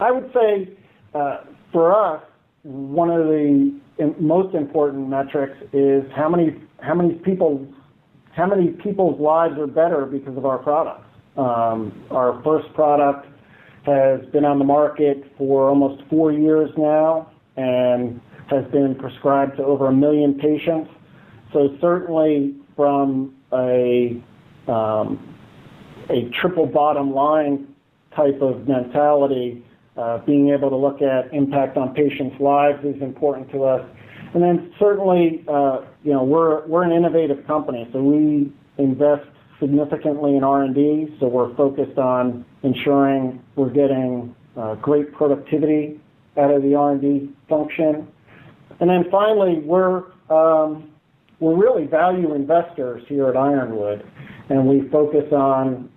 I 0.00 0.10
would 0.10 0.30
say 0.34 0.76
uh, 1.14 1.44
for 1.72 1.94
us, 1.94 2.22
one 2.62 3.10
of 3.10 3.26
the 3.26 3.78
most 4.18 4.54
important 4.54 5.08
metrics 5.08 5.56
is 5.72 6.02
how 6.14 6.28
many 6.28 6.60
how 6.80 6.94
many 6.94 7.14
people 7.14 7.66
how 8.32 8.46
many 8.46 8.68
people's 8.68 9.20
lives 9.20 9.58
are 9.58 9.66
better 9.66 10.06
because 10.06 10.36
of 10.36 10.44
our 10.44 10.58
products. 10.58 11.06
Um, 11.36 12.04
our 12.10 12.42
first 12.42 12.72
product 12.74 13.26
has 13.86 14.20
been 14.32 14.44
on 14.44 14.58
the 14.58 14.64
market 14.64 15.24
for 15.36 15.68
almost 15.68 16.02
four 16.08 16.32
years 16.32 16.70
now 16.76 17.30
and 17.56 18.20
has 18.48 18.64
been 18.72 18.94
prescribed 18.94 19.56
to 19.58 19.64
over 19.64 19.88
a 19.88 19.92
million 19.92 20.34
patients. 20.38 20.90
So 21.52 21.76
certainly 21.80 22.56
from 22.76 23.34
a 23.52 24.20
um, 24.66 25.36
a 26.10 26.28
triple 26.40 26.66
bottom 26.66 27.14
line 27.14 27.68
type 28.16 28.40
of 28.40 28.66
mentality, 28.66 29.64
uh, 29.96 30.18
being 30.18 30.50
able 30.50 30.70
to 30.70 30.76
look 30.76 31.02
at 31.02 31.32
impact 31.32 31.76
on 31.76 31.94
patients' 31.94 32.40
lives 32.40 32.84
is 32.84 33.00
important 33.00 33.50
to 33.52 33.64
us. 33.64 33.86
And 34.34 34.42
then 34.42 34.72
certainly, 34.78 35.44
uh, 35.46 35.82
you 36.02 36.12
know, 36.12 36.24
we're 36.24 36.66
we're 36.66 36.82
an 36.82 36.92
innovative 36.92 37.46
company, 37.46 37.88
so 37.92 38.02
we 38.02 38.52
invest 38.78 39.28
significantly 39.60 40.36
in 40.36 40.42
R&D, 40.42 41.16
so 41.20 41.28
we're 41.28 41.54
focused 41.54 41.96
on 41.98 42.44
ensuring 42.64 43.40
we're 43.54 43.70
getting 43.70 44.34
uh, 44.56 44.74
great 44.76 45.12
productivity 45.12 46.00
out 46.36 46.50
of 46.50 46.62
the 46.62 46.74
R&D 46.74 47.30
function. 47.48 48.08
And 48.80 48.90
then 48.90 49.04
finally, 49.10 49.60
we're 49.60 50.02
um, 50.30 50.90
we're 51.38 51.56
really 51.56 51.86
value 51.86 52.34
investors 52.34 53.02
here 53.08 53.28
at 53.28 53.36
Ironwood, 53.36 54.04
and 54.48 54.66
we 54.66 54.88
focus 54.88 55.32
on 55.32 55.90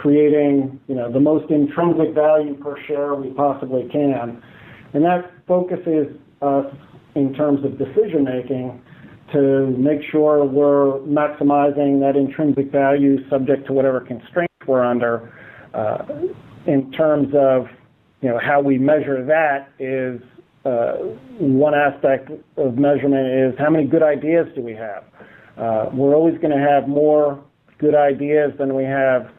creating 0.00 0.78
you 0.88 0.94
know 0.94 1.10
the 1.10 1.20
most 1.20 1.50
intrinsic 1.50 2.14
value 2.14 2.54
per 2.56 2.76
share 2.86 3.14
we 3.14 3.30
possibly 3.30 3.88
can, 3.90 4.42
and 4.92 5.04
that 5.04 5.30
focuses 5.46 6.06
us 6.42 6.66
in 7.14 7.32
terms 7.34 7.64
of 7.64 7.78
decision 7.78 8.24
making 8.24 8.80
to 9.32 9.66
make 9.78 10.00
sure 10.10 10.44
we're 10.44 10.98
maximizing 11.00 11.98
that 12.00 12.14
intrinsic 12.16 12.70
value 12.70 13.16
subject 13.28 13.66
to 13.66 13.72
whatever 13.72 14.00
constraints 14.00 14.54
we're 14.66 14.84
under. 14.84 15.32
Uh, 15.74 16.04
in 16.66 16.90
terms 16.92 17.28
of 17.34 17.66
you 18.20 18.28
know 18.28 18.38
how 18.38 18.60
we 18.60 18.78
measure 18.78 19.24
that 19.24 19.68
is 19.78 20.20
uh, 20.64 20.96
one 21.38 21.74
aspect 21.74 22.30
of 22.56 22.76
measurement 22.76 23.28
is 23.28 23.58
how 23.58 23.70
many 23.70 23.86
good 23.86 24.02
ideas 24.02 24.46
do 24.54 24.62
we 24.62 24.74
have. 24.74 25.04
Uh, 25.56 25.90
we're 25.94 26.14
always 26.14 26.36
going 26.38 26.50
to 26.50 26.58
have 26.58 26.88
more 26.88 27.42
good 27.78 27.94
ideas 27.94 28.52
than 28.58 28.74
we 28.74 28.84
have 28.84 29.30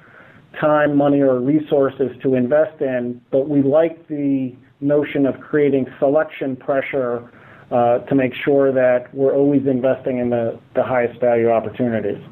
time, 0.59 0.95
money, 0.95 1.21
or 1.21 1.39
resources 1.39 2.11
to 2.23 2.35
invest 2.35 2.81
in, 2.81 3.21
but 3.31 3.49
we 3.49 3.61
like 3.61 4.07
the 4.07 4.55
notion 4.79 5.25
of 5.25 5.39
creating 5.39 5.87
selection 5.99 6.55
pressure 6.55 7.29
uh, 7.71 7.99
to 7.99 8.15
make 8.15 8.33
sure 8.45 8.71
that 8.71 9.13
we're 9.13 9.33
always 9.33 9.65
investing 9.67 10.19
in 10.19 10.29
the, 10.29 10.57
the 10.75 10.83
highest 10.83 11.19
value 11.19 11.49
opportunities. 11.49 12.23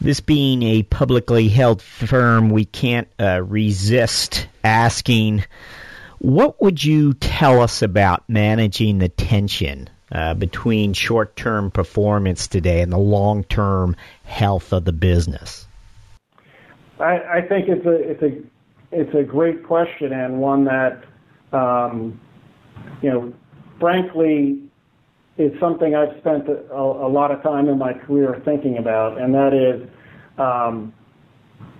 This 0.00 0.20
being 0.20 0.62
a 0.62 0.82
publicly 0.82 1.48
held 1.48 1.80
firm, 1.80 2.50
we 2.50 2.64
can't 2.64 3.08
uh, 3.18 3.42
resist 3.42 4.48
asking 4.62 5.44
what 6.18 6.60
would 6.62 6.82
you 6.82 7.14
tell 7.14 7.60
us 7.60 7.82
about 7.82 8.24
managing 8.28 8.98
the 8.98 9.08
tension 9.08 9.90
uh, 10.10 10.34
between 10.34 10.92
short 10.92 11.36
term 11.36 11.70
performance 11.70 12.48
today 12.48 12.80
and 12.80 12.92
the 12.92 12.98
long 12.98 13.44
term 13.44 13.96
health 14.24 14.72
of 14.72 14.84
the 14.84 14.92
business? 14.92 15.66
I, 17.04 17.38
I, 17.38 17.48
think 17.48 17.68
it's 17.68 17.86
a, 17.86 18.10
it's, 18.10 18.22
a, 18.22 19.00
it's 19.00 19.14
a 19.14 19.22
great 19.22 19.64
question 19.64 20.12
and 20.12 20.40
one 20.40 20.64
that 20.64 21.04
um, 21.52 22.20
you 23.02 23.10
know 23.10 23.34
frankly, 23.80 24.60
is 25.36 25.52
something 25.60 25.94
I've 25.94 26.16
spent 26.20 26.48
a, 26.48 26.74
a, 26.74 27.08
lot 27.08 27.30
of 27.30 27.42
time 27.42 27.68
in 27.68 27.78
my 27.78 27.92
career 27.92 28.40
thinking 28.44 28.78
about, 28.78 29.20
and 29.20 29.34
that 29.34 29.52
is 29.52 29.88
um, 30.38 30.92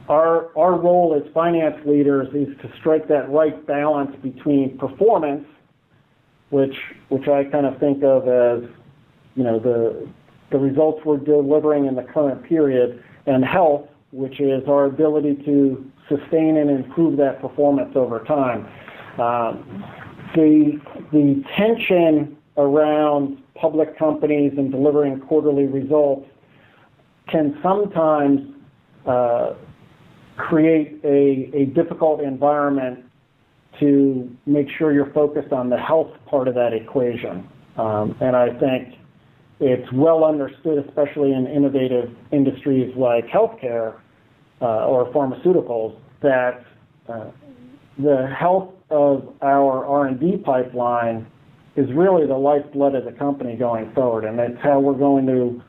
our 0.09 0.57
our 0.57 0.79
role 0.79 1.19
as 1.19 1.33
finance 1.33 1.77
leaders 1.87 2.29
is 2.35 2.55
to 2.63 2.71
strike 2.79 3.09
that 3.09 3.31
right 3.31 3.65
balance 3.67 4.15
between 4.23 4.77
performance, 4.77 5.47
which 6.51 6.77
which 7.09 7.29
I 7.29 7.45
kind 7.45 7.65
of 7.65 7.79
think 7.79 8.03
of 8.03 8.29
as 8.29 8.69
you 9.37 9.45
know 9.45 9.59
the 9.59 10.09
the 10.51 10.59
results 10.59 11.01
we're 11.05 11.17
delivering 11.17 11.87
in 11.87 11.95
the 11.95 12.03
current 12.03 12.43
period, 12.43 13.03
and 13.27 13.45
health, 13.45 13.89
which 14.15 14.41
is 14.41 14.63
our 14.69 14.85
ability 14.85 15.35
to 15.45 15.91
sustain 16.09 16.57
and 16.57 16.71
improve 16.71 17.17
that 17.17 17.41
performance 17.41 17.93
over 17.97 18.21
time. 18.21 18.65
Um, 19.19 19.85
the 20.37 20.81
the 21.13 21.43
tension 21.57 22.37
around 22.57 23.43
public 23.57 23.99
companies 23.99 24.53
and 24.57 24.71
delivering 24.71 25.21
quarterly 25.21 25.67
results 25.67 26.29
can 27.29 27.59
sometimes 27.61 28.41
uh, 29.07 29.55
create 30.37 31.01
a, 31.03 31.51
a 31.53 31.65
difficult 31.67 32.21
environment 32.21 33.05
to 33.81 34.31
make 34.47 34.69
sure 34.79 34.93
you're 34.93 35.13
focused 35.13 35.53
on 35.53 35.71
the 35.71 35.79
health 35.79 36.13
part 36.27 36.47
of 36.47 36.55
that 36.55 36.73
equation. 36.73 37.49
Um, 37.77 38.17
and 38.21 38.37
I 38.37 38.57
think 38.59 38.95
it's 39.59 39.91
well 39.93 40.25
understood, 40.25 40.85
especially 40.87 41.33
in 41.33 41.49
innovative 41.49 42.15
industries 42.31 42.95
like 42.97 43.27
healthcare 43.27 43.99
uh, 44.61 44.87
or 44.87 45.13
pharmaceuticals, 45.13 45.97
that 46.23 46.65
uh, 47.09 47.31
the 47.99 48.33
health 48.39 48.73
of 48.91 49.35
our 49.43 49.85
R&D 49.87 50.39
pipeline 50.45 51.27
is 51.77 51.89
really 51.93 52.27
the 52.27 52.37
lifeblood 52.37 52.95
of 52.95 53.05
the 53.05 53.13
company 53.13 53.57
going 53.57 53.93
forward, 53.95 54.25
and 54.25 54.39
that's 54.39 54.61
how 54.63 54.79
we're 54.79 54.95
going 54.95 55.27
to 55.27 55.63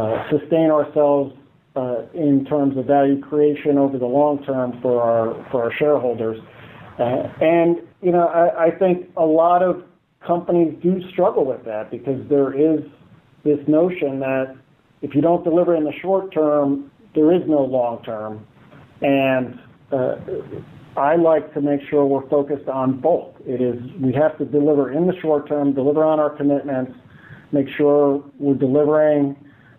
uh, 0.00 0.30
sustain 0.30 0.70
ourselves 0.70 1.34
uh, 1.76 2.02
in 2.14 2.44
terms 2.46 2.76
of 2.76 2.86
value 2.86 3.20
creation 3.20 3.78
over 3.78 3.98
the 3.98 4.06
long 4.06 4.42
term 4.44 4.78
for 4.82 5.02
our 5.02 5.50
for 5.50 5.64
our 5.64 5.72
shareholders. 5.78 6.38
Uh, 6.98 7.28
and 7.40 7.78
you 8.02 8.12
know, 8.12 8.26
I, 8.26 8.66
I 8.66 8.70
think 8.70 9.08
a 9.16 9.24
lot 9.24 9.62
of 9.62 9.84
companies 10.26 10.78
do 10.82 11.00
struggle 11.10 11.44
with 11.44 11.64
that 11.64 11.90
because 11.90 12.20
there 12.28 12.52
is 12.52 12.80
this 13.44 13.58
notion 13.66 14.20
that 14.20 14.54
if 15.00 15.14
you 15.14 15.20
don't 15.20 15.42
deliver 15.44 15.74
in 15.74 15.84
the 15.84 15.92
short 16.00 16.32
term, 16.32 16.90
there 17.14 17.32
is 17.32 17.42
no 17.46 17.62
long 17.62 18.02
term, 18.04 18.46
and 19.00 19.58
uh, 19.90 20.16
I 20.96 21.16
like 21.16 21.52
to 21.54 21.60
make 21.60 21.80
sure 21.88 22.04
we're 22.04 22.28
focused 22.28 22.68
on 22.68 23.00
both. 23.00 23.34
It 23.46 23.60
is 23.60 23.80
we 24.00 24.12
have 24.14 24.36
to 24.38 24.44
deliver 24.44 24.92
in 24.92 25.06
the 25.06 25.18
short 25.20 25.48
term, 25.48 25.74
deliver 25.74 26.04
on 26.04 26.20
our 26.20 26.30
commitments, 26.30 26.92
make 27.52 27.68
sure 27.76 28.24
we're 28.38 28.54
delivering 28.54 29.36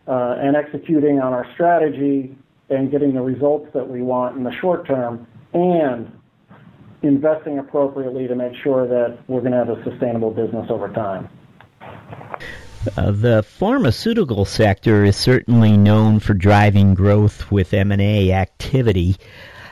uh, 0.08 0.36
and 0.39 0.56
executing 0.56 1.19
on 1.19 1.34
our 1.34 1.48
strategy 1.54 2.36
and 2.69 2.91
getting 2.91 3.13
the 3.13 3.22
results 3.22 3.67
that 3.74 3.88
we 3.88 4.02
want 4.02 4.38
in 4.38 4.43
the 4.43 4.54
short 4.60 4.88
term, 4.88 5.28
and 5.54 6.12
investing 7.04 7.60
appropriately 7.60 8.28
to 8.28 8.36
make 8.36 8.54
sure 8.63 8.88
that 8.88 9.19
we're 9.28 9.41
going 9.41 9.52
to 9.52 9.58
have 9.58 9.69
a 9.69 9.84
sustainable 9.84 10.32
business 10.32 10.65
over 10.69 10.89
time. 10.89 11.30
Uh, 12.98 13.12
the 13.12 13.43
pharmaceutical 13.43 14.43
sector 14.43 15.06
is 15.06 15.15
certainly 15.15 15.78
known 15.78 16.19
for 16.19 16.34
driving 16.34 16.93
growth 16.93 17.50
with 17.50 17.74
M&A 17.74 18.34
activity. 18.34 19.15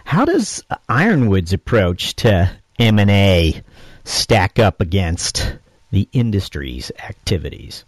How 0.05 0.23
does 0.23 0.63
Ironwood's 0.87 1.51
approach 1.51 2.15
to 2.17 2.49
M&A 2.79 3.61
stack 4.05 4.59
up 4.59 4.79
against 4.79 5.57
the 5.91 6.07
industry's 6.13 6.91
activities? 7.03 7.83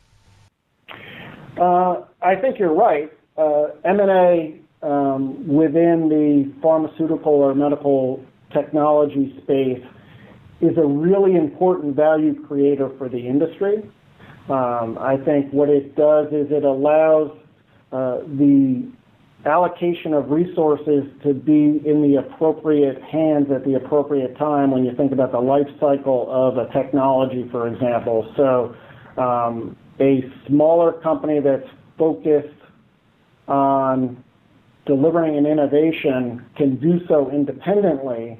Uh, 1.57 2.01
I 2.21 2.35
think 2.35 2.59
you're 2.59 2.73
right. 2.73 3.11
Uh, 3.37 3.67
M&A 3.85 4.59
um, 4.81 5.47
within 5.47 6.09
the 6.09 6.51
pharmaceutical 6.61 7.33
or 7.33 7.55
medical 7.55 8.23
technology 8.51 9.33
space 9.41 9.83
is 10.59 10.77
a 10.77 10.85
really 10.85 11.35
important 11.35 11.95
value 11.95 12.45
creator 12.45 12.89
for 12.97 13.07
the 13.07 13.27
industry. 13.27 13.89
Um, 14.49 14.97
I 14.99 15.17
think 15.23 15.51
what 15.53 15.69
it 15.69 15.95
does 15.95 16.27
is 16.27 16.51
it 16.51 16.63
allows 16.63 17.31
uh, 17.91 18.17
the 18.27 18.91
allocation 19.45 20.13
of 20.13 20.29
resources 20.31 21.03
to 21.23 21.33
be 21.33 21.81
in 21.85 22.01
the 22.01 22.15
appropriate 22.19 23.01
hands 23.03 23.47
at 23.53 23.65
the 23.65 23.75
appropriate 23.75 24.37
time 24.37 24.71
when 24.71 24.85
you 24.85 24.95
think 24.95 25.11
about 25.11 25.31
the 25.31 25.39
life 25.39 25.67
cycle 25.79 26.27
of 26.29 26.57
a 26.57 26.71
technology, 26.73 27.47
for 27.51 27.67
example. 27.67 28.31
So, 28.37 28.75
um, 29.21 29.77
a 29.99 30.23
smaller 30.47 30.93
company 31.01 31.39
that's 31.39 31.69
focused 31.97 32.47
on 33.47 34.23
delivering 34.85 35.37
an 35.37 35.45
innovation 35.45 36.45
can 36.57 36.77
do 36.77 36.99
so 37.07 37.29
independently 37.31 38.39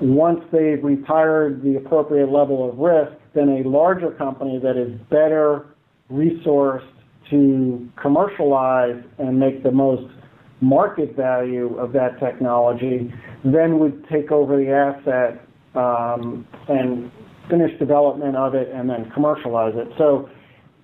once 0.00 0.40
they've 0.52 0.82
retired 0.82 1.62
the 1.62 1.76
appropriate 1.76 2.30
level 2.30 2.68
of 2.68 2.78
risk 2.78 3.12
then 3.34 3.48
a 3.64 3.68
larger 3.68 4.10
company 4.12 4.58
that 4.58 4.76
is 4.76 4.98
better 5.08 5.66
resourced 6.10 6.86
to 7.30 7.88
commercialize 8.00 9.02
and 9.18 9.38
make 9.38 9.62
the 9.62 9.70
most 9.70 10.12
market 10.60 11.16
value 11.16 11.76
of 11.78 11.92
that 11.92 12.20
technology, 12.20 13.12
then 13.44 13.78
would 13.78 14.06
take 14.08 14.30
over 14.30 14.56
the 14.56 14.70
asset 14.70 15.44
um, 15.74 16.46
and 16.68 17.10
finish 17.50 17.76
development 17.78 18.36
of 18.36 18.54
it 18.54 18.68
and 18.72 18.88
then 18.88 19.10
commercialize 19.12 19.74
it. 19.76 19.88
So, 19.98 20.28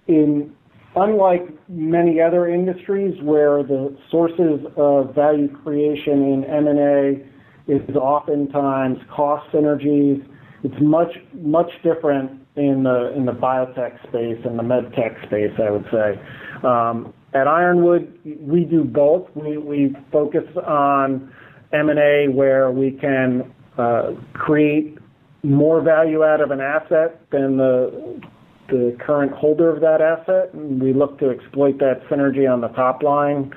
in 0.08 0.52
unlike 0.96 1.46
many 1.68 2.20
other 2.20 2.48
industries 2.48 3.14
where 3.22 3.62
the 3.62 3.96
sources 4.10 4.60
of 4.76 5.14
value 5.14 5.54
creation 5.62 6.24
in 6.24 6.44
M&A 6.44 7.24
is 7.68 7.96
oftentimes 7.96 8.98
cost 9.14 9.50
synergies, 9.52 10.26
it's 10.64 10.74
much 10.80 11.12
much 11.34 11.70
different 11.84 12.32
in 12.56 12.82
the 12.82 13.12
in 13.14 13.26
the 13.26 13.32
biotech 13.32 14.02
space 14.08 14.44
and 14.44 14.58
the 14.58 14.62
med 14.62 14.92
tech 14.94 15.12
space, 15.26 15.52
I 15.62 15.70
would 15.70 15.86
say. 15.92 16.20
Um, 16.66 17.12
at 17.34 17.46
Ironwood, 17.46 18.18
we 18.40 18.64
do 18.64 18.84
both. 18.84 19.28
We, 19.34 19.58
we 19.58 19.94
focus 20.10 20.44
on 20.66 21.32
M&A 21.72 22.28
where 22.28 22.70
we 22.70 22.92
can 22.92 23.52
uh, 23.76 24.12
create 24.32 24.96
more 25.42 25.82
value 25.82 26.24
out 26.24 26.40
of 26.40 26.50
an 26.50 26.60
asset 26.60 27.20
than 27.30 27.58
the 27.58 28.20
the 28.68 28.96
current 29.04 29.32
holder 29.32 29.74
of 29.74 29.80
that 29.80 30.00
asset. 30.00 30.52
And 30.52 30.82
we 30.82 30.92
look 30.92 31.18
to 31.20 31.30
exploit 31.30 31.78
that 31.78 32.02
synergy 32.10 32.50
on 32.50 32.60
the 32.60 32.68
top 32.68 33.02
line 33.02 33.52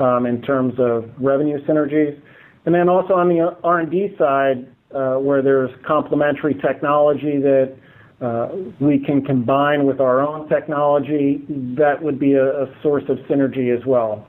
um, 0.00 0.26
in 0.26 0.42
terms 0.42 0.74
of 0.78 1.10
revenue 1.20 1.64
synergies. 1.66 2.20
And 2.68 2.74
then 2.74 2.90
also 2.90 3.14
on 3.14 3.30
the 3.30 3.56
R&D 3.64 4.14
side, 4.18 4.70
uh, 4.94 5.14
where 5.14 5.40
there's 5.40 5.70
complementary 5.86 6.52
technology 6.52 7.40
that 7.40 7.74
uh, 8.20 8.48
we 8.78 8.98
can 8.98 9.24
combine 9.24 9.86
with 9.86 10.00
our 10.02 10.20
own 10.20 10.50
technology, 10.50 11.46
that 11.48 12.02
would 12.02 12.20
be 12.20 12.34
a, 12.34 12.66
source 12.82 13.04
of 13.08 13.16
synergy 13.20 13.74
as 13.74 13.86
well. 13.86 14.28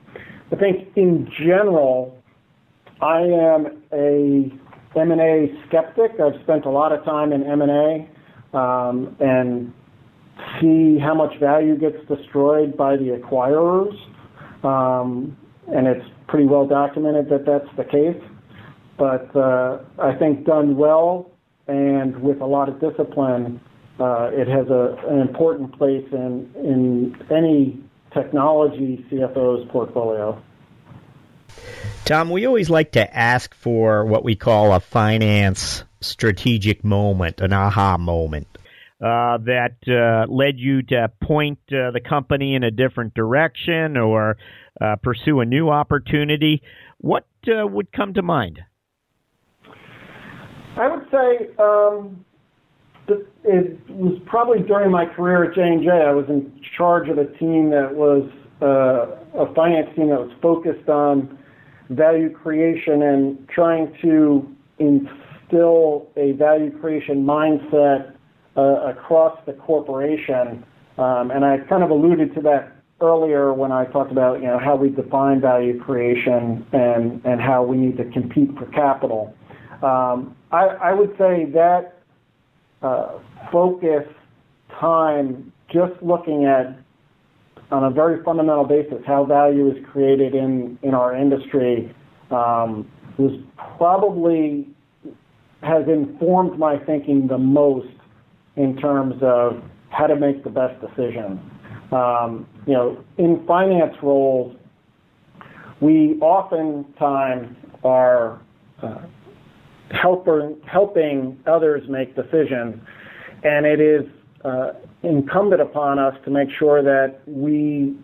I 0.50 0.56
think 0.56 0.88
in 0.96 1.28
general, 1.38 2.16
I 3.02 3.20
am 3.20 3.82
a 3.92 4.50
M&A 4.98 5.54
skeptic. 5.68 6.12
I've 6.12 6.40
spent 6.42 6.64
a 6.64 6.70
lot 6.70 6.92
of 6.92 7.04
time 7.04 7.34
in 7.34 7.42
M&A 7.42 8.56
um, 8.56 9.18
and 9.20 9.70
see 10.62 10.98
how 10.98 11.12
much 11.14 11.38
value 11.38 11.76
gets 11.76 11.98
destroyed 12.08 12.74
by 12.74 12.96
the 12.96 13.20
acquirers. 13.22 13.92
Um, 14.64 15.36
and 15.68 15.86
it's 15.86 16.06
pretty 16.26 16.46
well 16.46 16.66
documented 16.66 17.28
that 17.28 17.44
that's 17.44 17.68
the 17.76 17.84
case. 17.84 18.29
But 19.00 19.34
uh, 19.34 19.78
I 19.98 20.14
think 20.16 20.44
done 20.44 20.76
well 20.76 21.30
and 21.66 22.22
with 22.22 22.42
a 22.42 22.46
lot 22.46 22.68
of 22.68 22.78
discipline, 22.80 23.58
uh, 23.98 24.28
it 24.30 24.46
has 24.46 24.68
a, 24.68 24.94
an 25.08 25.20
important 25.20 25.76
place 25.78 26.06
in, 26.12 26.50
in 26.54 27.16
any 27.30 27.82
technology 28.12 29.02
CFO's 29.10 29.66
portfolio. 29.70 30.42
Tom, 32.04 32.28
we 32.28 32.44
always 32.44 32.68
like 32.68 32.92
to 32.92 33.16
ask 33.16 33.54
for 33.54 34.04
what 34.04 34.22
we 34.22 34.36
call 34.36 34.74
a 34.74 34.80
finance 34.80 35.82
strategic 36.02 36.84
moment, 36.84 37.40
an 37.40 37.54
aha 37.54 37.96
moment. 37.96 38.48
Uh, 39.00 39.38
that 39.38 39.76
uh, 39.88 40.30
led 40.30 40.58
you 40.58 40.82
to 40.82 41.10
point 41.22 41.58
uh, 41.68 41.90
the 41.90 42.02
company 42.06 42.54
in 42.54 42.64
a 42.64 42.70
different 42.70 43.14
direction 43.14 43.96
or 43.96 44.36
uh, 44.78 44.96
pursue 44.96 45.40
a 45.40 45.46
new 45.46 45.70
opportunity. 45.70 46.62
What 46.98 47.24
uh, 47.48 47.66
would 47.66 47.92
come 47.92 48.12
to 48.12 48.22
mind? 48.22 48.60
I 50.80 50.88
would 50.88 51.06
say 51.10 51.50
um, 51.58 52.24
it 53.44 53.78
was 53.90 54.18
probably 54.24 54.60
during 54.60 54.90
my 54.90 55.04
career 55.04 55.44
at 55.44 55.54
J&J. 55.54 55.90
I 55.90 56.12
was 56.12 56.24
in 56.30 56.50
charge 56.76 57.10
of 57.10 57.18
a 57.18 57.26
team 57.36 57.68
that 57.68 57.94
was 57.94 58.30
uh, 58.62 59.38
a 59.38 59.54
finance 59.54 59.94
team 59.94 60.08
that 60.08 60.20
was 60.20 60.32
focused 60.40 60.88
on 60.88 61.38
value 61.90 62.30
creation 62.32 63.02
and 63.02 63.46
trying 63.50 63.94
to 64.00 64.48
instill 64.78 66.08
a 66.16 66.32
value 66.32 66.70
creation 66.80 67.26
mindset 67.26 68.14
uh, 68.56 68.62
across 68.88 69.38
the 69.44 69.52
corporation. 69.52 70.64
Um, 70.96 71.30
and 71.30 71.44
I 71.44 71.58
kind 71.68 71.82
of 71.82 71.90
alluded 71.90 72.34
to 72.36 72.40
that 72.42 72.72
earlier 73.02 73.52
when 73.52 73.70
I 73.70 73.84
talked 73.86 74.12
about 74.12 74.40
you 74.40 74.46
know 74.46 74.58
how 74.58 74.76
we 74.76 74.90
define 74.90 75.40
value 75.40 75.78
creation 75.82 76.66
and 76.72 77.20
and 77.24 77.40
how 77.40 77.62
we 77.62 77.76
need 77.76 77.96
to 77.98 78.04
compete 78.12 78.50
for 78.58 78.66
capital. 78.66 79.34
Um, 79.82 80.36
I, 80.52 80.66
I 80.82 80.92
would 80.92 81.10
say 81.18 81.46
that 81.52 82.00
uh, 82.82 83.18
focus 83.52 84.06
time 84.78 85.52
just 85.72 85.92
looking 86.02 86.44
at 86.44 86.78
on 87.70 87.84
a 87.84 87.90
very 87.90 88.22
fundamental 88.24 88.64
basis 88.64 88.98
how 89.06 89.24
value 89.24 89.70
is 89.70 89.76
created 89.92 90.34
in 90.34 90.78
in 90.82 90.94
our 90.94 91.14
industry 91.16 91.94
um, 92.30 92.90
was 93.18 93.32
probably 93.76 94.66
has 95.62 95.86
informed 95.88 96.58
my 96.58 96.78
thinking 96.78 97.26
the 97.26 97.38
most 97.38 97.88
in 98.56 98.76
terms 98.76 99.14
of 99.22 99.62
how 99.90 100.06
to 100.06 100.16
make 100.16 100.42
the 100.44 100.50
best 100.50 100.80
decision. 100.80 101.38
Um, 101.92 102.46
you 102.66 102.72
know, 102.72 103.04
in 103.18 103.44
finance 103.46 103.94
roles, 104.02 104.56
we 105.80 106.18
oftentimes 106.20 107.56
are 107.84 108.40
uh, 108.82 109.02
helping 109.90 111.38
others 111.46 111.82
make 111.88 112.14
decisions, 112.14 112.80
and 113.42 113.66
it 113.66 113.80
is 113.80 114.06
uh, 114.44 114.72
incumbent 115.02 115.60
upon 115.60 115.98
us 115.98 116.14
to 116.24 116.30
make 116.30 116.48
sure 116.58 116.82
that 116.82 117.20
we 117.26 117.96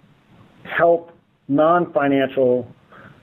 help 0.64 1.12
non-financial 1.48 2.66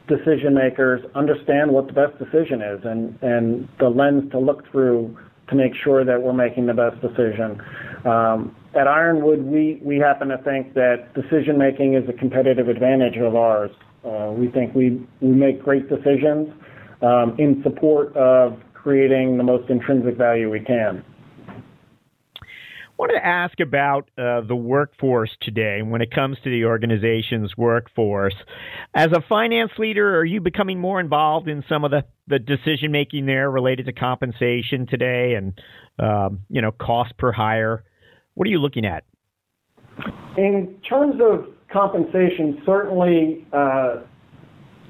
decision 0.07 0.53
makers 0.53 1.01
understand 1.15 1.71
what 1.71 1.87
the 1.87 1.93
best 1.93 2.17
decision 2.17 2.61
is 2.61 2.79
and, 2.83 3.17
and 3.21 3.67
the 3.79 3.87
lens 3.87 4.29
to 4.31 4.39
look 4.39 4.69
through 4.71 5.17
to 5.49 5.55
make 5.55 5.73
sure 5.83 6.05
that 6.05 6.21
we're 6.21 6.33
making 6.33 6.65
the 6.65 6.73
best 6.73 6.99
decision. 7.01 7.61
Um, 8.05 8.55
at 8.79 8.87
Ironwood, 8.87 9.43
we, 9.43 9.79
we 9.83 9.97
happen 9.97 10.29
to 10.29 10.37
think 10.39 10.73
that 10.73 11.13
decision 11.13 11.57
making 11.57 11.95
is 11.95 12.07
a 12.09 12.13
competitive 12.13 12.69
advantage 12.69 13.17
of 13.17 13.35
ours. 13.35 13.71
Uh, 14.05 14.31
we 14.31 14.47
think 14.47 14.73
we, 14.73 15.05
we 15.21 15.29
make 15.29 15.61
great 15.61 15.89
decisions 15.89 16.49
um, 17.03 17.35
in 17.37 17.61
support 17.63 18.15
of 18.15 18.59
creating 18.73 19.37
the 19.37 19.43
most 19.43 19.69
intrinsic 19.69 20.17
value 20.17 20.49
we 20.49 20.59
can. 20.59 21.03
I 22.39 22.95
wanted 22.97 23.13
to 23.13 23.25
ask 23.25 23.59
about 23.59 24.09
uh, 24.17 24.41
the 24.41 24.55
workforce 24.55 25.31
today 25.41 25.81
when 25.81 26.01
it 26.01 26.11
comes 26.11 26.37
to 26.43 26.49
the 26.49 26.65
organization's 26.65 27.57
workforce. 27.57 28.35
As 28.93 29.11
a 29.11 29.21
finance 29.27 29.71
leader, 29.77 30.17
are 30.19 30.23
you 30.23 30.41
becoming 30.41 30.79
more 30.79 30.99
involved 30.99 31.47
in 31.47 31.63
some 31.67 31.83
of 31.83 31.91
the, 31.91 32.05
the 32.27 32.39
decision 32.39 32.91
making 32.91 33.25
there 33.25 33.49
related 33.49 33.87
to 33.87 33.93
compensation 33.93 34.85
today 34.85 35.33
and 35.33 35.59
um, 35.99 36.41
you 36.49 36.61
know 36.61 36.71
cost 36.71 37.17
per 37.17 37.31
hire? 37.31 37.83
What 38.35 38.47
are 38.47 38.51
you 38.51 38.59
looking 38.59 38.85
at? 38.85 39.03
In 40.37 40.75
terms 40.87 41.19
of 41.21 41.47
compensation, 41.71 42.61
certainly 42.65 43.45
uh, 43.51 44.01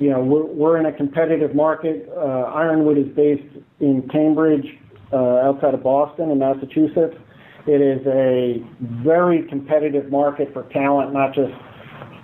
you 0.03 0.09
know, 0.09 0.19
we're, 0.19 0.45
we're 0.45 0.77
in 0.77 0.85
a 0.85 0.91
competitive 0.91 1.55
market. 1.55 2.09
Uh, 2.13 2.51
Ironwood 2.51 2.97
is 2.97 3.07
based 3.15 3.55
in 3.79 4.05
Cambridge, 4.11 4.65
uh, 5.13 5.47
outside 5.47 5.73
of 5.73 5.81
Boston 5.81 6.29
in 6.29 6.39
Massachusetts. 6.39 7.15
It 7.67 7.79
is 7.79 8.05
a 8.05 8.59
very 9.01 9.47
competitive 9.47 10.11
market 10.11 10.51
for 10.51 10.63
talent, 10.73 11.13
not 11.13 11.33
just 11.33 11.53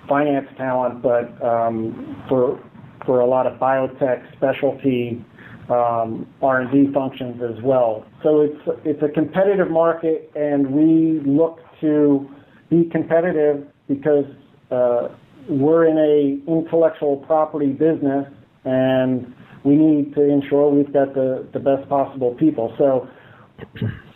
finance 0.06 0.46
talent, 0.58 1.00
but 1.00 1.42
um, 1.42 2.22
for 2.28 2.62
for 3.06 3.20
a 3.20 3.26
lot 3.26 3.46
of 3.46 3.58
biotech 3.58 4.30
specialty 4.36 5.24
um, 5.70 6.26
R&D 6.42 6.92
functions 6.92 7.40
as 7.40 7.64
well. 7.64 8.04
So 8.22 8.42
it's 8.42 8.60
it's 8.84 9.02
a 9.02 9.08
competitive 9.08 9.70
market, 9.70 10.30
and 10.34 10.70
we 10.70 11.22
look 11.24 11.60
to 11.80 12.28
be 12.68 12.90
competitive 12.92 13.66
because 13.88 14.26
uh, 14.70 15.08
we're 15.50 15.86
in 15.86 15.98
a 15.98 16.50
intellectual 16.50 17.16
property 17.16 17.72
business, 17.72 18.26
and 18.64 19.34
we 19.64 19.76
need 19.76 20.14
to 20.14 20.22
ensure 20.22 20.70
we've 20.70 20.92
got 20.92 21.14
the, 21.14 21.46
the 21.52 21.58
best 21.58 21.88
possible 21.88 22.34
people. 22.34 22.74
So, 22.78 23.08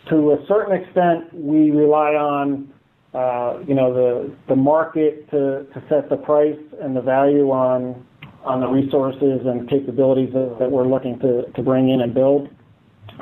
to 0.09 0.31
a 0.31 0.45
certain 0.47 0.81
extent, 0.81 1.33
we 1.33 1.71
rely 1.71 2.13
on 2.13 2.73
uh, 3.13 3.59
you 3.67 3.75
know 3.75 3.93
the 3.93 4.35
the 4.47 4.55
market 4.55 5.29
to, 5.31 5.65
to 5.73 5.83
set 5.89 6.09
the 6.09 6.17
price 6.17 6.59
and 6.81 6.95
the 6.95 7.01
value 7.01 7.51
on 7.51 8.05
on 8.43 8.61
the 8.61 8.67
resources 8.67 9.41
and 9.45 9.69
capabilities 9.69 10.29
that, 10.33 10.57
that 10.59 10.71
we're 10.71 10.87
looking 10.87 11.17
to, 11.19 11.43
to 11.55 11.63
bring 11.63 11.89
in 11.89 12.01
and 12.01 12.13
build. 12.13 12.47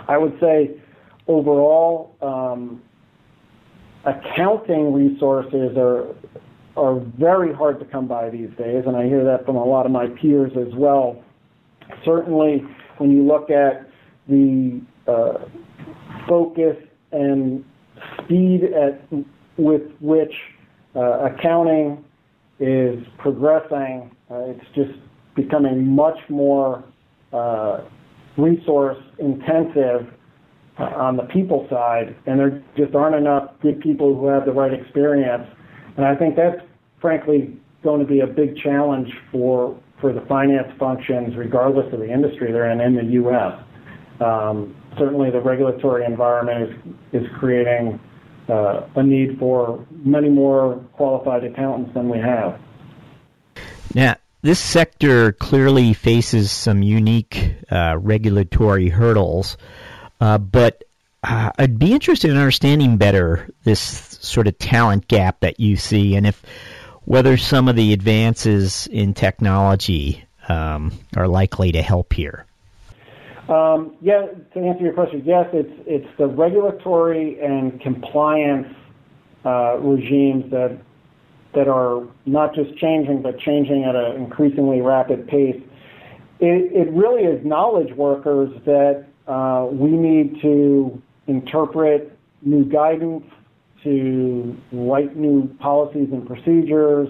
I 0.10 0.17
would 0.17 0.38
say 0.41 0.71
overall, 1.28 2.15
um, 2.21 2.82
accounting 4.06 4.93
resources 4.93 5.78
are 5.78 6.13
are 6.76 7.00
very 7.20 7.54
hard 7.54 7.80
to 7.80 7.86
come 7.86 8.08
by 8.08 8.30
these 8.30 8.50
days, 8.58 8.84
and 8.86 8.96
I 8.96 9.06
hear 9.06 9.24
that 9.24 9.46
from 9.46 9.56
a 9.56 9.64
lot 9.64 9.86
of 9.86 9.92
my 9.92 10.08
peers 10.22 10.52
as 10.58 10.74
well. 10.76 11.22
Certainly, 12.04 12.64
when 12.98 13.12
you 13.12 13.24
look 13.24 13.50
at 13.50 13.90
the 14.28 14.82
uh, 15.08 15.46
focus 16.28 16.76
and 17.12 17.64
speed 18.24 18.64
at 18.64 19.02
with 19.58 19.84
which 20.02 20.34
uh, 20.96 21.26
accounting 21.26 22.04
is 22.60 23.04
progressing, 23.20 24.16
uh, 24.32 24.46
it's 24.46 24.66
just 24.74 24.92
becoming 25.36 25.88
much 25.88 26.18
more 26.30 26.84
uh, 27.34 27.82
resource 28.38 28.98
intensive 29.20 30.08
on 30.78 31.18
the 31.18 31.24
people 31.24 31.68
side, 31.70 32.16
and 32.26 32.40
there 32.40 32.64
just 32.76 32.96
aren't 32.96 33.16
enough 33.16 33.52
good 33.62 33.80
people 33.80 34.16
who 34.16 34.28
have 34.28 34.46
the 34.46 34.52
right 34.52 34.74
experience 34.74 35.48
and 35.98 36.06
I 36.06 36.16
think 36.16 36.36
that's 36.36 36.62
frankly 37.00 37.58
going 37.84 38.00
to 38.00 38.06
be 38.06 38.22
a 38.22 38.28
big 38.28 38.58
challenge 38.58 39.10
for 39.32 39.78
for 40.00 40.12
the 40.12 40.22
finance 40.22 40.68
functions, 40.78 41.36
regardless 41.38 41.92
of 41.94 42.00
the 42.00 42.12
industry 42.12 42.52
they're 42.52 42.70
in 42.72 42.82
in 42.82 42.96
the 42.96 43.14
U.S. 43.14 43.54
Um, 44.20 44.76
certainly, 44.98 45.32
the 45.32 45.42
regulatory 45.42 46.06
environment 46.06 46.72
is 47.14 47.24
is 47.24 47.28
creating 47.40 48.00
uh, 48.50 48.82
a 48.96 49.04
need 49.04 49.38
for 49.40 49.86
many 49.92 50.30
more 50.30 50.76
qualified 50.94 51.44
accountants 51.44 51.94
than 51.94 52.10
we 52.10 52.20
have. 52.20 52.60
Now, 53.94 54.16
this 54.42 54.60
sector 54.60 55.32
clearly 55.32 55.94
faces 55.94 56.52
some 56.52 56.84
unique 56.84 57.56
uh, 57.72 57.98
regulatory 57.98 58.90
hurdles, 58.90 59.58
uh, 60.20 60.38
but 60.38 60.84
uh, 61.24 61.52
I'd 61.58 61.80
be 61.80 61.94
interested 61.94 62.32
in 62.32 62.38
understanding 62.38 62.98
better 62.98 63.50
this 63.64 64.12
sort 64.24 64.48
of 64.48 64.58
talent 64.58 65.08
gap 65.08 65.42
that 65.42 65.60
you 65.60 65.76
see, 65.76 66.16
and 66.16 66.26
if 66.26 66.42
whether 67.06 67.38
some 67.38 67.68
of 67.68 67.76
the 67.76 67.94
advances 67.94 68.88
in 68.88 69.14
technology 69.14 70.24
um, 70.48 70.92
are 71.16 71.28
likely 71.28 71.74
to 71.74 71.82
help 71.82 72.14
here. 72.14 72.46
Um, 73.50 73.96
yeah, 74.02 74.28
to 74.54 74.60
answer 74.60 74.84
your 74.84 74.94
question, 74.94 75.22
yes, 75.26 75.48
it's 75.52 75.74
it's 75.86 76.18
the 76.18 76.28
regulatory 76.28 77.42
and 77.42 77.80
compliance 77.82 78.74
uh, 79.44 79.78
regimes 79.80 80.50
that 80.52 80.80
that 81.54 81.68
are 81.68 82.08
not 82.26 82.56
just 82.56 82.78
changing, 82.78 83.22
but 83.22 83.38
changing 83.40 83.84
at 83.84 83.96
an 83.96 84.16
increasingly 84.16 84.82
rapid 84.82 85.28
pace. 85.28 85.62
It, 86.40 86.72
it 86.74 86.92
really 86.92 87.24
is 87.24 87.46
knowledge 87.46 87.94
workers 87.94 88.50
that 88.66 89.06
uh, 89.28 89.68
we 89.72 89.92
need 89.92 90.42
to 90.42 91.02
interpret 91.28 92.18
new 92.42 92.66
guidance, 92.66 93.26
to 93.84 94.58
write 94.72 95.15
new 95.15 95.48
policies 95.60 96.10
and 96.12 96.26
procedures, 96.26 97.10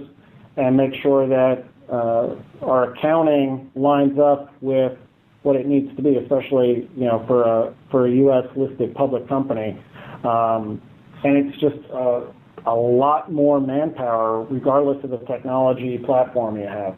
and 0.57 0.77
make 0.77 0.93
sure 1.01 1.27
that 1.27 1.65
uh, 1.91 2.35
our 2.61 2.93
accounting 2.93 3.71
lines 3.75 4.17
up 4.19 4.53
with 4.61 4.97
what 5.43 5.55
it 5.55 5.67
needs 5.67 5.95
to 5.95 6.01
be, 6.01 6.15
especially 6.15 6.89
you 6.95 7.05
know 7.05 7.23
for 7.27 7.43
a 7.43 7.73
for 7.91 8.07
a 8.07 8.11
U.S. 8.11 8.45
listed 8.55 8.95
public 8.95 9.27
company. 9.27 9.77
Um, 10.23 10.81
and 11.23 11.37
it's 11.37 11.59
just 11.59 11.77
uh, 11.91 12.21
a 12.65 12.75
lot 12.75 13.31
more 13.31 13.59
manpower, 13.59 14.43
regardless 14.43 15.03
of 15.03 15.09
the 15.09 15.17
technology 15.19 15.97
platform 15.97 16.57
you 16.57 16.67
have. 16.67 16.95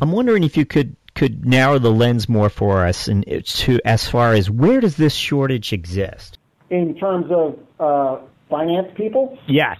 I'm 0.00 0.12
wondering 0.12 0.44
if 0.44 0.56
you 0.56 0.64
could 0.64 0.96
could 1.14 1.44
narrow 1.44 1.78
the 1.78 1.90
lens 1.90 2.28
more 2.28 2.48
for 2.48 2.86
us, 2.86 3.08
and 3.08 3.24
to 3.44 3.80
as 3.84 4.08
far 4.08 4.34
as 4.34 4.48
where 4.48 4.80
does 4.80 4.96
this 4.96 5.14
shortage 5.14 5.72
exist? 5.72 6.38
In 6.70 6.96
terms 6.96 7.26
of 7.30 7.58
uh, 7.80 8.20
finance 8.48 8.88
people. 8.96 9.38
Yes. 9.46 9.78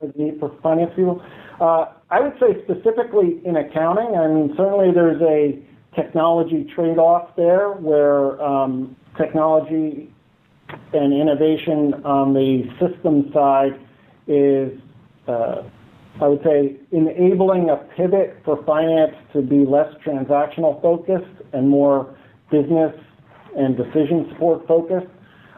The 0.00 0.12
need 0.16 0.40
for 0.40 0.56
finance 0.62 0.92
people. 0.96 1.22
Uh, 1.60 1.86
I 2.10 2.20
would 2.20 2.34
say 2.40 2.62
specifically 2.64 3.40
in 3.44 3.56
accounting. 3.56 4.16
I 4.16 4.26
mean, 4.28 4.54
certainly 4.56 4.92
there's 4.92 5.22
a 5.22 5.62
technology 5.94 6.66
trade-off 6.74 7.36
there, 7.36 7.70
where 7.72 8.42
um, 8.42 8.96
technology 9.16 10.12
and 10.92 11.12
innovation 11.12 11.94
on 12.04 12.32
the 12.32 12.64
system 12.80 13.30
side 13.32 13.78
is, 14.26 14.72
uh, 15.28 15.62
I 16.20 16.28
would 16.28 16.42
say, 16.42 16.76
enabling 16.92 17.70
a 17.70 17.76
pivot 17.96 18.38
for 18.44 18.62
finance 18.64 19.14
to 19.34 19.42
be 19.42 19.64
less 19.66 19.92
transactional 20.04 20.80
focused 20.80 21.42
and 21.52 21.68
more 21.68 22.16
business 22.50 22.94
and 23.56 23.76
decision 23.76 24.28
support 24.32 24.66
focused. 24.66 25.06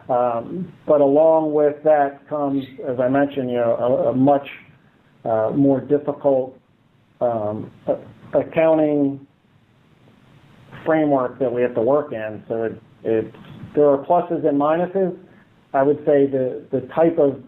Um, 0.09 0.73
but 0.87 1.01
along 1.01 1.55
with 1.55 1.83
that 1.85 2.29
comes, 2.29 2.63
as 2.89 3.01
I 3.01 3.09
mentioned, 3.09 3.51
you 3.51 3.57
know, 3.57 3.77
a, 3.77 4.11
a 4.11 4.15
much 4.15 4.47
uh, 5.25 5.51
more 5.55 5.81
difficult 5.81 6.59
um, 7.21 7.71
accounting 8.35 9.27
framework 10.85 11.39
that 11.39 11.51
we 11.51 11.63
have 11.63 11.75
to 11.75 11.81
work 11.81 12.13
in. 12.13 12.45
So 12.49 12.77
it, 13.05 13.33
there 13.75 13.89
are 13.89 14.05
pluses 14.05 14.47
and 14.47 14.61
minuses. 14.61 15.17
I 15.73 15.83
would 15.83 15.99
say 15.99 16.27
the 16.27 16.67
the 16.71 16.81
type 16.95 17.19
of 17.19 17.43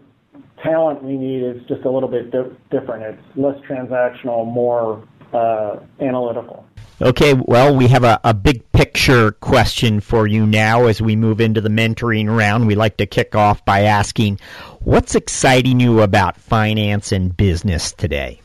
talent 0.62 1.02
we 1.02 1.16
need 1.16 1.42
is 1.42 1.62
just 1.68 1.84
a 1.84 1.90
little 1.90 2.08
bit 2.08 2.30
di- 2.30 2.56
different. 2.70 3.02
It's 3.04 3.36
less 3.36 3.56
transactional, 3.68 4.46
more 4.46 5.06
uh, 5.32 5.76
analytical. 6.00 6.65
Okay, 7.02 7.34
well, 7.34 7.76
we 7.76 7.88
have 7.88 8.04
a, 8.04 8.18
a 8.24 8.32
big 8.32 8.72
picture 8.72 9.32
question 9.32 10.00
for 10.00 10.26
you 10.26 10.46
now 10.46 10.86
as 10.86 11.02
we 11.02 11.14
move 11.14 11.42
into 11.42 11.60
the 11.60 11.68
mentoring 11.68 12.34
round. 12.34 12.66
We 12.66 12.74
like 12.74 12.96
to 12.96 13.06
kick 13.06 13.34
off 13.34 13.62
by 13.66 13.82
asking, 13.82 14.40
what's 14.80 15.14
exciting 15.14 15.78
you 15.78 16.00
about 16.00 16.38
finance 16.38 17.12
and 17.12 17.36
business 17.36 17.92
today? 17.92 18.40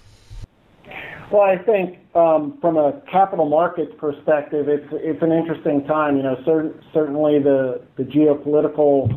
Well, 1.32 1.44
I 1.44 1.60
think 1.60 1.98
um, 2.14 2.58
from 2.60 2.76
a 2.76 3.02
capital 3.10 3.48
markets 3.48 3.94
perspective, 3.98 4.68
it's 4.68 4.88
it's 4.92 5.22
an 5.24 5.32
interesting 5.32 5.86
time. 5.86 6.18
You 6.18 6.24
know, 6.24 6.36
cer- 6.44 6.76
certainly 6.94 7.40
the 7.40 7.82
the 7.96 8.04
geopolitical 8.04 9.08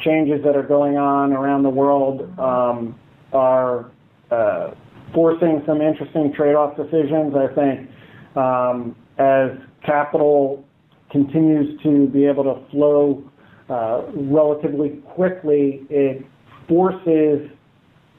changes 0.00 0.44
that 0.44 0.54
are 0.54 0.62
going 0.62 0.98
on 0.98 1.32
around 1.32 1.62
the 1.62 1.70
world 1.70 2.38
um, 2.38 2.94
are 3.32 3.90
uh, 4.30 4.72
forcing 5.14 5.62
some 5.64 5.80
interesting 5.80 6.34
trade-off 6.34 6.76
decisions. 6.76 7.34
I 7.34 7.46
think 7.54 7.88
as 8.36 9.50
capital 9.84 10.64
continues 11.10 11.80
to 11.82 12.08
be 12.08 12.24
able 12.24 12.44
to 12.44 12.70
flow 12.70 13.22
uh, 13.68 14.02
relatively 14.14 14.90
quickly, 15.14 15.86
it 15.90 16.24
forces 16.68 17.50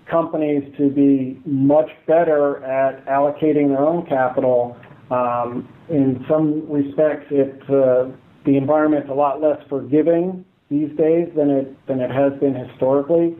companies 0.10 0.64
to 0.78 0.90
be 0.90 1.40
much 1.46 1.90
better 2.08 2.64
at 2.64 3.06
allocating 3.06 3.70
their 3.70 3.80
own 3.84 4.06
capital. 4.06 4.78
Um, 5.10 5.68
in 5.90 6.24
some 6.30 6.70
respects, 6.72 7.32
uh, 7.32 8.12
the 8.46 8.58
environment's 8.58 9.10
a 9.10 9.14
lot 9.14 9.42
less 9.42 9.58
forgiving 9.70 10.46
these 10.70 10.90
days 10.98 11.30
than 11.36 11.50
it 11.50 12.12
has 12.12 12.40
been 12.40 12.56
historically. 12.56 13.36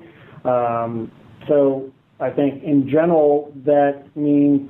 Um, 0.46 1.12
so 1.48 1.92
I 2.20 2.30
think 2.30 2.64
in 2.64 2.90
general 2.90 3.52
that 3.66 4.06
means 4.16 4.70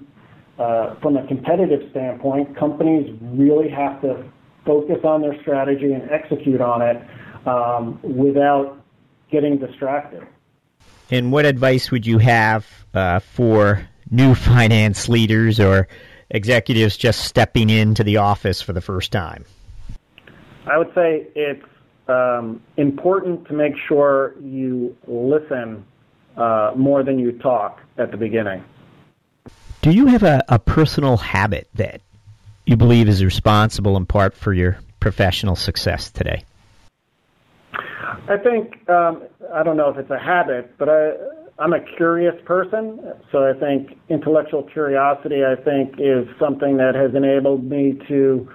from 0.58 1.18
a 1.18 1.28
competitive 1.28 1.90
standpoint, 1.92 2.58
companies 2.58 3.18
really 3.22 3.70
have 3.70 4.02
to 4.02 4.24
focus 4.66 5.00
on 5.04 5.22
their 5.22 5.40
strategy 5.42 5.92
and 5.94 6.10
execute 6.10 6.62
on 6.62 6.82
it 6.82 7.02
um, 7.48 8.00
without 8.02 8.82
getting 9.32 9.58
distracted. 9.58 10.26
And 11.12 11.32
what 11.32 11.46
advice 11.46 11.92
would 11.92 12.06
you 12.06 12.18
have 12.20 12.66
uh, 12.94 13.20
for 13.20 13.88
new 14.10 14.36
finance 14.52 15.10
leaders 15.10 15.60
or 15.60 15.88
executives 16.30 16.98
just 16.98 17.26
stepping 17.26 17.70
into 17.70 18.04
the 18.04 18.18
office 18.18 18.62
for 18.62 18.74
the 18.74 18.82
first 18.82 19.12
time? 19.12 19.46
I 20.66 20.78
would 20.78 20.94
say 20.96 21.28
it's 21.36 21.66
um, 22.08 22.62
important 22.78 23.48
to 23.48 23.54
make 23.54 23.74
sure 23.88 24.36
you 24.42 24.96
listen 25.08 25.86
uh, 26.38 26.72
more 26.76 27.04
than 27.04 27.20
you 27.20 27.34
talk 27.34 27.82
at 27.98 28.12
the 28.12 28.18
beginning. 28.18 28.64
Do 29.84 29.92
you 29.92 30.06
have 30.08 30.24
a, 30.24 30.42
a 30.48 30.60
personal 30.60 31.18
habit 31.18 31.68
that 31.74 32.00
you 32.66 32.78
believe 32.78 33.10
is 33.10 33.22
responsible 33.22 33.98
in 33.98 34.06
part 34.06 34.34
for 34.34 34.54
your 34.54 34.78
professional 35.02 35.58
success 35.58 36.10
today? 36.10 36.46
I 37.74 38.38
think 38.42 38.90
um, 38.90 39.24
I 39.54 39.62
don't 39.62 39.76
know 39.76 39.90
if 39.90 39.98
it's 39.98 40.10
a 40.10 40.18
habit, 40.18 40.78
but 40.78 40.88
I 40.88 41.12
I'm 41.60 41.74
a 41.74 41.82
curious 41.98 42.34
person, 42.46 43.12
so 43.30 43.44
I 43.44 43.60
think 43.60 44.00
intellectual 44.08 44.64
curiosity 44.64 45.44
I 45.44 45.62
think 45.62 45.96
is 46.00 46.30
something 46.40 46.78
that 46.78 46.96
has 46.96 47.14
enabled 47.14 47.66
me 47.66 48.00
to 48.08 48.50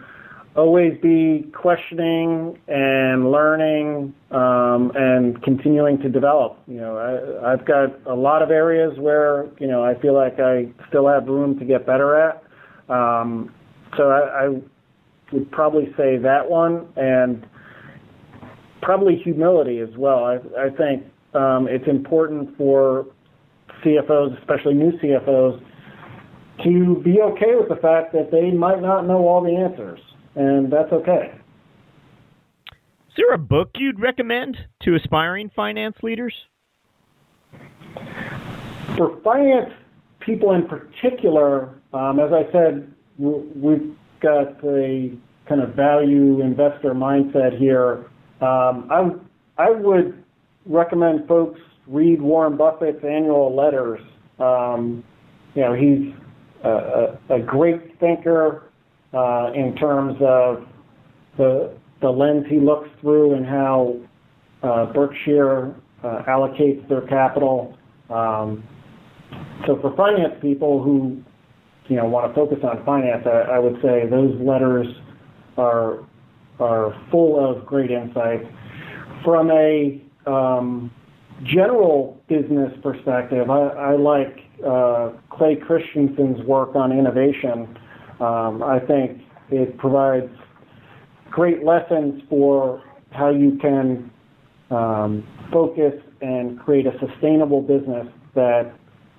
always 0.58 0.92
be 1.00 1.50
questioning 1.54 2.58
and 2.66 3.30
learning 3.30 4.12
um, 4.32 4.90
and 4.94 5.40
continuing 5.42 5.98
to 6.00 6.08
develop. 6.08 6.58
You 6.66 6.80
know, 6.80 6.96
I, 6.98 7.52
I've 7.52 7.64
got 7.64 8.04
a 8.06 8.14
lot 8.14 8.42
of 8.42 8.50
areas 8.50 8.98
where 8.98 9.46
you 9.60 9.68
know 9.68 9.84
I 9.84 9.98
feel 10.00 10.14
like 10.14 10.40
I 10.40 10.66
still 10.88 11.08
have 11.08 11.26
room 11.26 11.58
to 11.60 11.64
get 11.64 11.86
better 11.86 12.18
at. 12.18 12.42
Um, 12.88 13.54
so 13.96 14.10
I, 14.10 14.46
I 14.46 14.48
would 15.32 15.50
probably 15.52 15.86
say 15.96 16.18
that 16.18 16.50
one 16.50 16.88
and 16.96 17.46
probably 18.82 19.16
humility 19.16 19.78
as 19.78 19.96
well. 19.96 20.24
I, 20.24 20.36
I 20.58 20.70
think 20.70 21.04
um, 21.34 21.68
it's 21.68 21.86
important 21.86 22.56
for 22.56 23.06
CFOs, 23.84 24.38
especially 24.40 24.74
new 24.74 24.92
CFOs, 24.98 25.62
to 26.64 27.00
be 27.04 27.20
okay 27.20 27.54
with 27.54 27.68
the 27.68 27.78
fact 27.80 28.12
that 28.12 28.30
they 28.32 28.50
might 28.50 28.82
not 28.82 29.06
know 29.06 29.28
all 29.28 29.42
the 29.42 29.54
answers, 29.54 30.00
and 30.38 30.72
that's 30.72 30.92
okay. 30.92 31.32
Is 33.08 33.14
there 33.16 33.34
a 33.34 33.38
book 33.38 33.70
you'd 33.76 34.00
recommend 34.00 34.56
to 34.84 34.94
aspiring 34.94 35.50
finance 35.54 35.96
leaders? 36.02 36.34
For 38.96 39.20
finance 39.24 39.72
people 40.20 40.52
in 40.52 40.66
particular, 40.66 41.74
um, 41.92 42.20
as 42.20 42.30
I 42.32 42.50
said, 42.52 42.92
we've 43.18 43.96
got 44.20 44.64
a 44.64 45.12
kind 45.48 45.60
of 45.60 45.74
value 45.74 46.40
investor 46.40 46.94
mindset 46.94 47.58
here. 47.58 48.06
Um, 48.40 48.88
I, 48.90 49.10
I 49.58 49.70
would 49.70 50.22
recommend 50.66 51.26
folks 51.26 51.58
read 51.88 52.22
Warren 52.22 52.56
Buffett's 52.56 53.02
annual 53.02 53.56
letters. 53.56 54.00
Um, 54.38 55.02
you 55.54 55.62
know, 55.62 55.74
he's 55.74 56.14
a, 56.62 56.68
a, 56.68 57.36
a 57.36 57.40
great 57.40 57.98
thinker 57.98 58.67
uh, 59.12 59.52
in 59.54 59.74
terms 59.76 60.16
of 60.20 60.66
the 61.36 61.76
the 62.00 62.08
lens 62.08 62.44
he 62.48 62.60
looks 62.60 62.88
through 63.00 63.34
and 63.34 63.44
how 63.44 63.96
uh, 64.62 64.86
Berkshire 64.92 65.74
uh, 66.04 66.22
allocates 66.28 66.88
their 66.88 67.02
capital. 67.02 67.76
Um, 68.10 68.64
so 69.66 69.78
for 69.80 69.94
finance 69.96 70.34
people 70.40 70.82
who 70.82 71.22
you 71.88 71.96
know 71.96 72.06
want 72.06 72.30
to 72.30 72.34
focus 72.34 72.58
on 72.62 72.84
finance, 72.84 73.24
I, 73.26 73.56
I 73.56 73.58
would 73.58 73.80
say 73.82 74.08
those 74.08 74.34
letters 74.40 74.86
are 75.56 76.06
are 76.60 76.94
full 77.10 77.38
of 77.38 77.66
great 77.66 77.90
insights. 77.90 78.44
From 79.24 79.50
a 79.50 80.00
um, 80.26 80.90
general 81.44 82.20
business 82.28 82.72
perspective, 82.82 83.50
I, 83.50 83.68
I 83.68 83.96
like 83.96 84.38
uh, 84.66 85.10
Clay 85.30 85.56
Christensen's 85.56 86.44
work 86.46 86.74
on 86.74 86.92
innovation. 86.92 87.78
Um, 88.20 88.62
I 88.62 88.80
think 88.80 89.22
it 89.50 89.76
provides 89.78 90.30
great 91.30 91.64
lessons 91.64 92.22
for 92.28 92.82
how 93.10 93.30
you 93.30 93.58
can 93.60 94.10
um, 94.70 95.26
focus 95.52 95.94
and 96.20 96.58
create 96.60 96.86
a 96.86 96.92
sustainable 96.98 97.62
business 97.62 98.06
that 98.34 98.72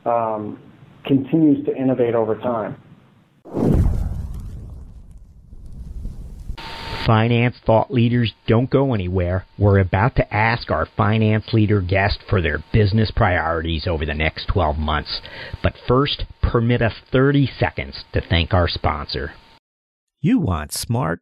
um, 0.05 0.59
continues 1.05 1.65
to 1.65 1.75
innovate 1.75 2.15
over 2.15 2.35
time. 2.35 2.75
Finance 7.09 7.55
thought 7.65 7.91
leaders 7.91 8.35
don't 8.45 8.69
go 8.69 8.93
anywhere. 8.93 9.43
We're 9.57 9.79
about 9.79 10.15
to 10.17 10.31
ask 10.31 10.69
our 10.69 10.85
finance 10.85 11.45
leader 11.53 11.81
guest 11.81 12.19
for 12.29 12.39
their 12.39 12.63
business 12.71 13.09
priorities 13.09 13.87
over 13.87 14.05
the 14.05 14.13
next 14.13 14.45
12 14.49 14.77
months. 14.77 15.19
But 15.63 15.73
first, 15.87 16.25
permit 16.43 16.83
us 16.83 16.93
30 17.11 17.49
seconds 17.57 18.03
to 18.13 18.21
thank 18.21 18.53
our 18.53 18.67
sponsor. 18.67 19.31
You 20.21 20.37
want 20.37 20.71
smart, 20.71 21.21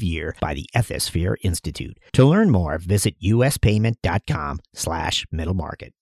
year 0.00 0.36
by 0.40 0.54
the 0.54 0.68
Ethisphere 0.76 1.34
Institute. 1.42 1.98
To 2.12 2.24
learn 2.24 2.50
more, 2.50 2.78
visit 2.78 3.18
uspayment.com 3.20 4.60
slash 4.72 5.26
middle 5.32 5.54
market. 5.54 5.92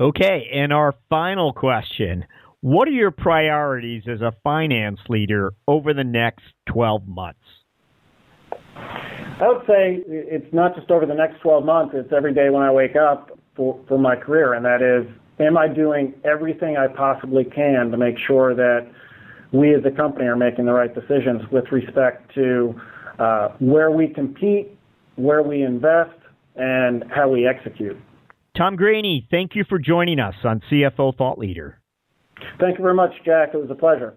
Okay, 0.00 0.48
and 0.54 0.72
our 0.72 0.94
final 1.08 1.52
question. 1.52 2.24
What 2.60 2.86
are 2.88 2.92
your 2.92 3.10
priorities 3.10 4.04
as 4.06 4.20
a 4.20 4.32
finance 4.44 5.00
leader 5.08 5.54
over 5.66 5.92
the 5.92 6.04
next 6.04 6.44
12 6.68 7.08
months? 7.08 7.40
I 8.76 9.48
would 9.48 9.66
say 9.66 10.02
it's 10.06 10.52
not 10.52 10.76
just 10.76 10.90
over 10.90 11.06
the 11.06 11.14
next 11.14 11.40
12 11.40 11.64
months, 11.64 11.94
it's 11.96 12.12
every 12.14 12.34
day 12.34 12.50
when 12.50 12.62
I 12.62 12.70
wake 12.70 12.96
up 12.96 13.38
for, 13.56 13.78
for 13.88 13.98
my 13.98 14.14
career, 14.14 14.54
and 14.54 14.64
that 14.64 14.82
is 14.82 15.06
am 15.38 15.56
I 15.56 15.68
doing 15.68 16.14
everything 16.24 16.76
I 16.76 16.86
possibly 16.86 17.44
can 17.44 17.90
to 17.90 17.96
make 17.96 18.16
sure 18.26 18.54
that 18.54 18.86
we 19.52 19.74
as 19.74 19.82
a 19.84 19.90
company 19.90 20.26
are 20.26 20.36
making 20.36 20.66
the 20.66 20.72
right 20.72 20.94
decisions 20.94 21.42
with 21.50 21.64
respect 21.72 22.32
to 22.34 22.74
uh, 23.18 23.48
where 23.58 23.90
we 23.90 24.08
compete, 24.08 24.68
where 25.16 25.42
we 25.42 25.62
invest, 25.62 26.16
and 26.56 27.04
how 27.10 27.28
we 27.28 27.46
execute. 27.46 27.96
Tom 28.56 28.76
Graney, 28.76 29.26
thank 29.30 29.54
you 29.54 29.64
for 29.68 29.78
joining 29.78 30.18
us 30.18 30.34
on 30.44 30.60
CFO 30.70 31.16
Thought 31.16 31.38
Leader. 31.38 31.80
Thank 32.58 32.78
you 32.78 32.82
very 32.82 32.94
much, 32.94 33.12
Jack. 33.24 33.50
It 33.54 33.58
was 33.58 33.70
a 33.70 33.74
pleasure. 33.74 34.14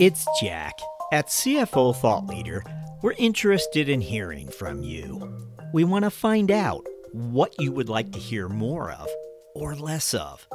It's 0.00 0.26
Jack. 0.40 0.78
At 1.12 1.28
CFO 1.28 1.94
Thought 1.94 2.26
Leader, 2.26 2.64
we're 3.02 3.14
interested 3.18 3.88
in 3.88 4.00
hearing 4.00 4.48
from 4.48 4.82
you. 4.82 5.48
We 5.72 5.84
want 5.84 6.04
to 6.04 6.10
find 6.10 6.50
out 6.50 6.86
what 7.12 7.54
you 7.60 7.70
would 7.70 7.88
like 7.88 8.10
to 8.12 8.18
hear 8.18 8.48
more 8.48 8.90
of 8.90 9.08
or 9.54 9.76
less 9.76 10.12
of. 10.14 10.46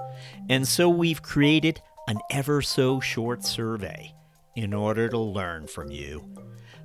And 0.49 0.67
so 0.67 0.89
we've 0.89 1.21
created 1.21 1.81
an 2.07 2.19
ever 2.31 2.61
so 2.61 2.99
short 2.99 3.45
survey 3.45 4.13
in 4.55 4.73
order 4.73 5.07
to 5.07 5.17
learn 5.17 5.67
from 5.67 5.89
you. 5.89 6.35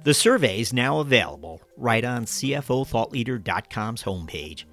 The 0.05 0.15
survey 0.15 0.61
is 0.61 0.73
now 0.73 1.01
available 1.01 1.61
right 1.77 2.05
on 2.05 2.27
CFOThoughtLeader.com's 2.27 4.03
homepage. 4.03 4.65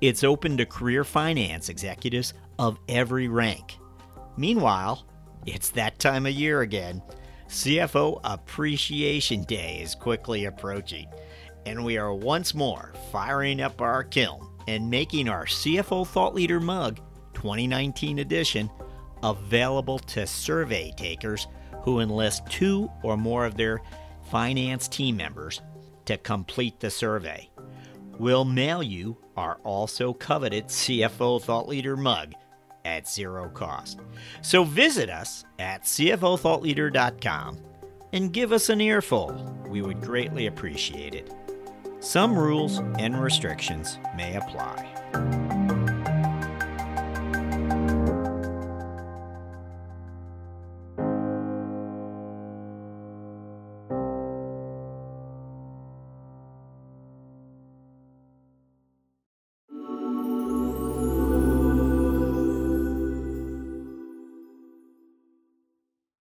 It's 0.00 0.24
open 0.24 0.56
to 0.56 0.66
career 0.66 1.04
finance 1.04 1.68
executives 1.68 2.34
of 2.58 2.78
every 2.88 3.28
rank. 3.28 3.76
Meanwhile, 4.36 5.06
it's 5.46 5.70
that 5.70 5.98
time 5.98 6.26
of 6.26 6.32
year 6.32 6.62
again. 6.62 7.02
CFO 7.48 8.20
Appreciation 8.24 9.42
Day 9.44 9.80
is 9.80 9.94
quickly 9.94 10.44
approaching, 10.44 11.06
and 11.64 11.82
we 11.82 11.96
are 11.96 12.12
once 12.12 12.54
more 12.54 12.92
firing 13.10 13.62
up 13.62 13.80
our 13.80 14.04
kiln 14.04 14.46
and 14.66 14.90
making 14.90 15.30
our 15.30 15.46
CFO 15.46 16.06
Thought 16.06 16.34
Leader 16.34 16.60
mug 16.60 17.00
2019 17.32 18.18
edition 18.18 18.70
available 19.22 19.98
to 19.98 20.26
survey 20.26 20.92
takers 20.94 21.46
who 21.82 22.00
enlist 22.00 22.46
two 22.50 22.90
or 23.02 23.16
more 23.16 23.46
of 23.46 23.56
their 23.56 23.80
finance 24.30 24.86
team 24.86 25.16
members 25.16 25.62
to 26.04 26.18
complete 26.18 26.78
the 26.80 26.90
survey. 26.90 27.48
We'll 28.18 28.44
mail 28.44 28.82
you 28.82 29.16
our 29.38 29.54
also 29.64 30.12
coveted 30.12 30.66
CFO 30.66 31.40
Thought 31.40 31.66
Leader 31.66 31.96
mug 31.96 32.34
at 32.88 33.08
zero 33.08 33.48
cost. 33.50 34.00
So 34.42 34.64
visit 34.64 35.10
us 35.10 35.44
at 35.58 35.84
CFOThoughtLeader.com 35.84 37.58
and 38.12 38.32
give 38.32 38.52
us 38.52 38.68
an 38.70 38.80
earful. 38.80 39.34
We 39.68 39.82
would 39.82 40.00
greatly 40.00 40.46
appreciate 40.46 41.14
it. 41.14 41.32
Some 42.00 42.38
rules 42.38 42.78
and 42.98 43.20
restrictions 43.20 43.98
may 44.16 44.36
apply. 44.36 45.47